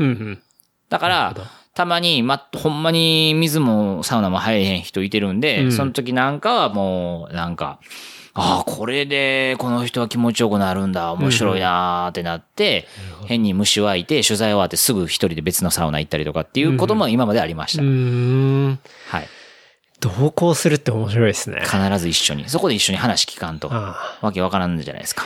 [0.89, 1.35] だから、
[1.75, 7.79] たまに、ま、ほんまに水もサウナも入れへん人いてるんで、うんその時なんかはもう、なんか、
[8.35, 12.87] ああ、これでこの人は気持ちよくなるんだ、面白いなーってなって、
[13.27, 17.83] 変に虫湧いて、取材終わってすぐ一人で別のサウナ行ったりとかっていうことも今までありました。
[17.83, 18.79] うーん。
[19.09, 19.29] はい。
[20.01, 21.63] 同行するって面白いですね。
[21.63, 22.49] 必ず一緒に。
[22.49, 25.25] そこで一緒に話聞かんと、わけわからんじゃないですか。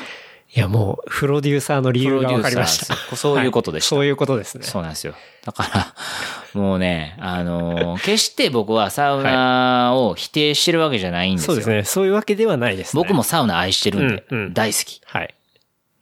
[0.57, 2.97] いや、もう、プロデューサーの理由が分かりました。
[3.15, 4.65] そういうことでしたはいそういうことですね。
[4.65, 5.15] そうなんですよ。
[5.45, 5.95] だから、
[6.59, 11.47] もうね、あのー決して僕はサウナを否定してるわけじゃないんですよ。
[11.49, 11.85] そうですね。
[11.85, 13.03] そういうわけではないですね。
[13.03, 15.03] 僕もサウナ愛してるんで、うんうん大好き。
[15.05, 15.35] はい。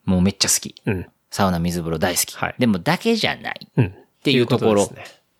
[0.04, 0.74] もうめっちゃ好き。
[0.86, 1.06] うん。
[1.32, 2.36] サウナ水風呂大好き。
[2.36, 3.86] はいでもだけじゃないうん。
[3.86, 4.88] っっていうところ。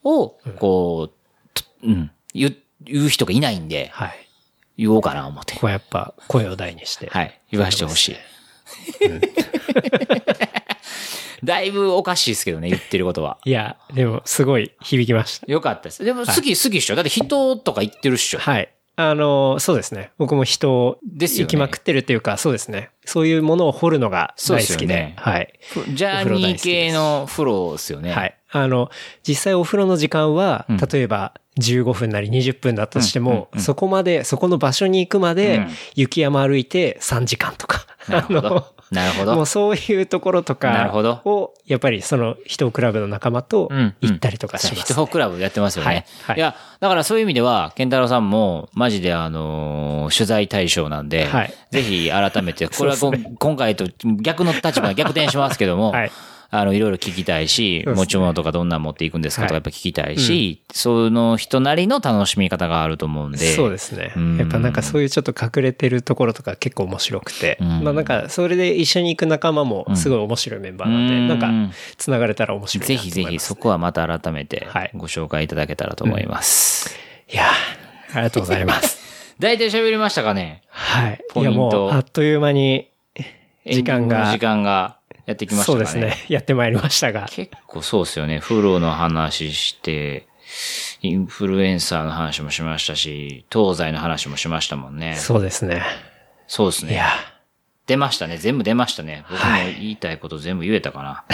[0.02, 4.28] を、こう、とうん、言う、言う人がいないんで、はい。
[4.76, 5.60] 言おうかな思ってこ。
[5.60, 7.08] こはやっぱ声を大にして。
[7.08, 7.40] はい。
[7.52, 8.16] 言わしてほしい。
[11.44, 13.38] だいぶおかしいですけどね、言ってることは。
[13.44, 15.52] いや、でも、すごい響きました。
[15.52, 16.02] よかったです。
[16.04, 16.96] でも好き、好きっしょ？
[16.96, 18.38] だって人とか言ってるっしょ。
[18.40, 18.68] はい。
[18.96, 20.12] あの、そうですね。
[20.18, 22.90] 僕も人をですよね行きまくってるっていうか、そうですね。
[23.04, 24.94] そういうものを掘るのがそうですよ大好きで。
[24.94, 25.52] ねはい。
[25.94, 28.12] ジャーニー系の風呂ですよね。
[28.12, 28.34] はい。
[28.50, 28.90] あの、
[29.26, 37.84] 実際お風呂の時間は、うん例えば15分なり20分だとしても、うんうんうんそこまで、そこの場所に行くまでうん、雪山歩いて3時間とか。
[38.08, 38.74] なるほど。
[38.90, 39.34] なるほど。
[39.34, 41.20] もうそういうところとかなるほど。
[41.24, 45.88] を、やっぱりその人クラブの仲間とうん行ったりとかします、ヒットフォークラブやってますよね。
[45.88, 46.40] はいいはい。
[46.40, 51.54] や、だからそういう意味では、健太郎さんも、マジであのー取材対象なんで、はい。
[51.70, 53.86] ぜひ改めて、これはこ そうです今回と
[54.20, 56.12] 逆の立場、逆転しますけども、 はい
[56.50, 59.58] あの、いろいろ聞きたいし、持ち物とかどんなん持っていくんですかとかはい。
[59.58, 63.38] やっぱ聞きたいし、その人なりの楽しみ方があると思うんで。
[63.38, 64.12] そうですね。
[64.16, 64.36] うん。
[64.38, 67.84] やっぱなんかそういうちょっと隠れてるところとか結構面白くて、うん。
[67.84, 71.28] まあなんかそれで一緒に行く仲間もすごい面白いメンバーなんで、うん。
[71.28, 72.96] なんか繋がれたら面白いぜ。
[72.96, 74.90] ひぜひそこはまた改めてはい。
[74.94, 76.96] ご紹介いただけたらと思います。
[77.32, 79.02] いやーありがとうございます。
[79.40, 80.62] 大体喋りましたかね？
[80.68, 81.20] はい。
[81.30, 81.50] ポイント。
[81.50, 82.88] いやもうあっという間に
[83.66, 84.30] 時間が。
[84.30, 85.86] 時、間がやってきましたかね。
[85.86, 86.26] そうですね。
[86.28, 87.26] やってまいりましたが。
[87.30, 88.40] 結構そうですよね。
[88.40, 90.26] フローの話して、
[91.02, 95.16] インフルエンサーの話もしましたし、東西の話もしましたもんね。
[95.16, 95.82] そうですね。
[96.46, 96.92] そうですね。
[96.92, 97.08] いや
[97.86, 98.38] 出ましたね。
[98.38, 99.24] 全部出ましたね。
[99.30, 99.46] 僕も
[99.78, 101.24] 言いたいこと全部言えたかな。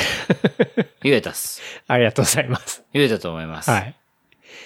[1.03, 1.63] 言えたっす。
[1.87, 2.83] ありがとうございます。
[2.93, 3.71] 言えたと思います。
[3.71, 3.95] はい。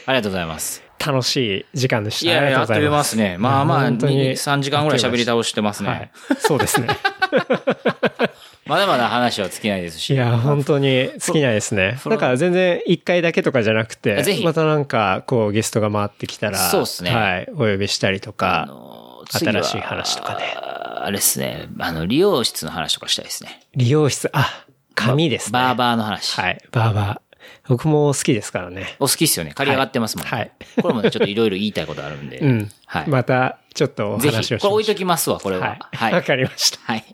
[0.07, 0.83] ありがとうございます。
[0.99, 2.31] 楽しい時間でした。
[2.31, 2.83] いやいや、ありがとうございま。
[2.85, 3.37] やってますすね。
[3.39, 5.89] まあまあ、本当に3時間ぐらい喋り倒してますね。
[5.91, 6.11] はい。
[6.39, 6.89] そうですね。
[8.67, 10.15] まだまだ話は尽きないですし。
[10.15, 11.99] いや、本当に尽きないですね。
[12.07, 17.49] だから全然一回だけとかじゃなくて、ぜひまたなんか、こうゲストが回ってきたら、そうっすねはい。
[17.53, 20.55] お呼びしたりとあか、の次は新しい話とかね。
[20.57, 21.69] あれですね。
[21.79, 23.61] あの、理容室の話とかしたいですね。
[23.77, 24.65] 理容室、あ、
[24.95, 25.53] 髪ですね。
[25.53, 26.41] バーバーの話。
[26.41, 26.59] はい。
[26.73, 27.21] バーバー。
[27.69, 28.97] 僕も好きですからね。
[28.99, 29.53] お好きっすよね。
[29.55, 30.31] 刈り上がってますもんね。
[30.31, 32.39] はいこれもね、ちょっといろいろ言いたいことあるんで。
[32.39, 32.71] うん。
[32.87, 33.09] はい。
[33.09, 34.71] また、ちょっとおぜひ、話をしましょう。
[34.71, 35.69] これ置いときますわ、これは。
[35.69, 35.79] はい。
[35.93, 36.13] はい。
[36.15, 36.79] わかりました。
[36.85, 37.05] はい。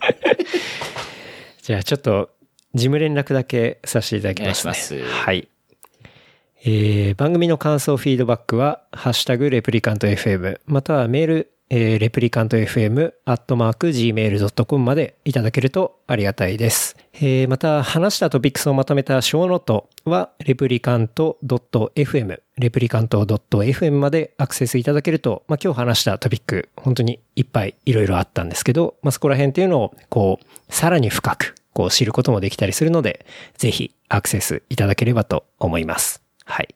[1.62, 2.30] じゃあちょっと、
[2.74, 4.70] 事務連絡だけさせていただきますね。
[4.70, 5.48] ますはい。
[6.64, 16.96] えー、番組の感想、フィードバックは、ハッシュタグレプリカント FM、またはメール、えー、レプリカント FM、アットマーク、gmail.com までいただけるとありがたいです。
[17.20, 33.26] えー、また、話したトピックスをまとめた show note は、レプリカント .fm、レプリカント .fm までアクセスいただけると、まあ、今日話したトピック、本当にいっぱいいろいろあったんですけど、まあ、そこら辺っていうのを、こう、さらに深く、こう知ることもできたりするので、
[33.56, 36.22] ぜひアクセスいただければと思います。
[36.44, 36.74] はい。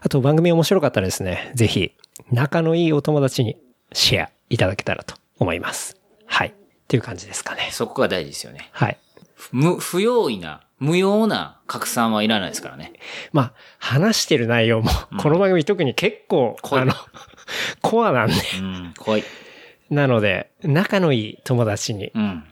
[0.00, 1.92] あと番組面白かったらですね、ぜひ
[2.32, 3.56] 仲のいいお友達に
[3.92, 5.96] シェアいただけたらと思います。
[6.26, 6.48] はい。
[6.48, 6.52] っ
[6.88, 7.68] ていう感じですかね。
[7.72, 8.68] そこが大事ですよね。
[8.72, 8.98] はい。
[9.52, 12.92] 無、不用意な、無用な拡散はいらないですからね。
[13.32, 16.92] まあ、話してる内容も、この番組特に結構、あの、
[17.82, 18.34] コアなんで。
[18.58, 19.24] うん、怖い。
[19.90, 22.44] なので、仲のいい友達にうん。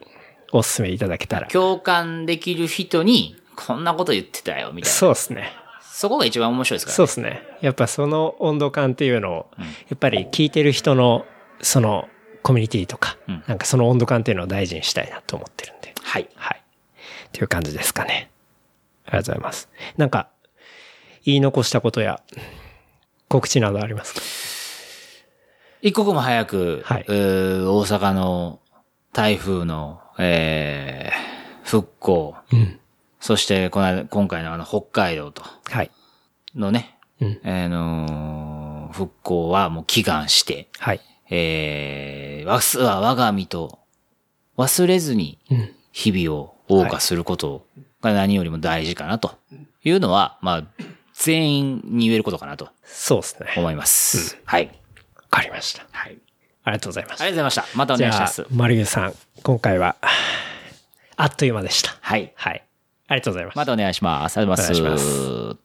[0.53, 1.49] お勧めいただけたら。
[1.49, 4.97] 共感できる人に、こんなこと言ってたよ、みたいな。
[4.97, 5.51] そうですね。
[5.81, 7.43] そこが一番面白いですから、そうですね。
[7.61, 11.25] やっぱその温度感っていうのを、やっぱり聞いてる人の、
[11.61, 12.09] その
[12.43, 15.95] コミュニティとか、うんなんかその温度感っていうのを大事にしたいなと思ってるんで。
[16.03, 16.29] はい。
[16.35, 16.64] はい。
[17.35, 18.31] っていう感じですかね。
[19.07, 19.69] ありがとうございます。
[19.97, 20.29] なんか、
[21.25, 22.23] 言い残したことや、
[23.29, 24.21] 告知などありますか？
[25.83, 27.15] 一刻も早く、はい大
[27.87, 28.61] 阪の
[29.13, 32.79] 台風の、えー、復興、うん。
[33.19, 35.91] そしてこの間今回のあの北海道と、はい。
[36.55, 37.41] のね、うん。
[37.43, 41.01] あのー復興はもう祈願して、はい。
[41.29, 43.81] えー、わすは我が身と
[44.57, 45.75] 忘れずにうん。
[45.91, 47.67] 日々を謳歌すること
[48.01, 49.37] が何よりも大事かなと
[49.83, 50.85] いうのは、まあ、
[51.15, 53.47] 全員に言えることかなとそうですね。
[53.49, 54.39] わ思います。
[54.45, 54.71] はい。
[55.35, 55.87] かりました。
[55.91, 56.19] はい。
[56.65, 57.21] ありがとうございます。
[57.21, 57.79] ありがとうございました。
[57.79, 59.97] またお願いします。、マリュウさん、今回は、
[61.17, 61.97] あっという間でした。
[62.01, 62.33] はい。
[62.37, 62.65] はい。
[63.09, 63.57] ありがとうございます。
[63.57, 64.39] またお願いします。
[64.39, 65.64] ありがとうございます。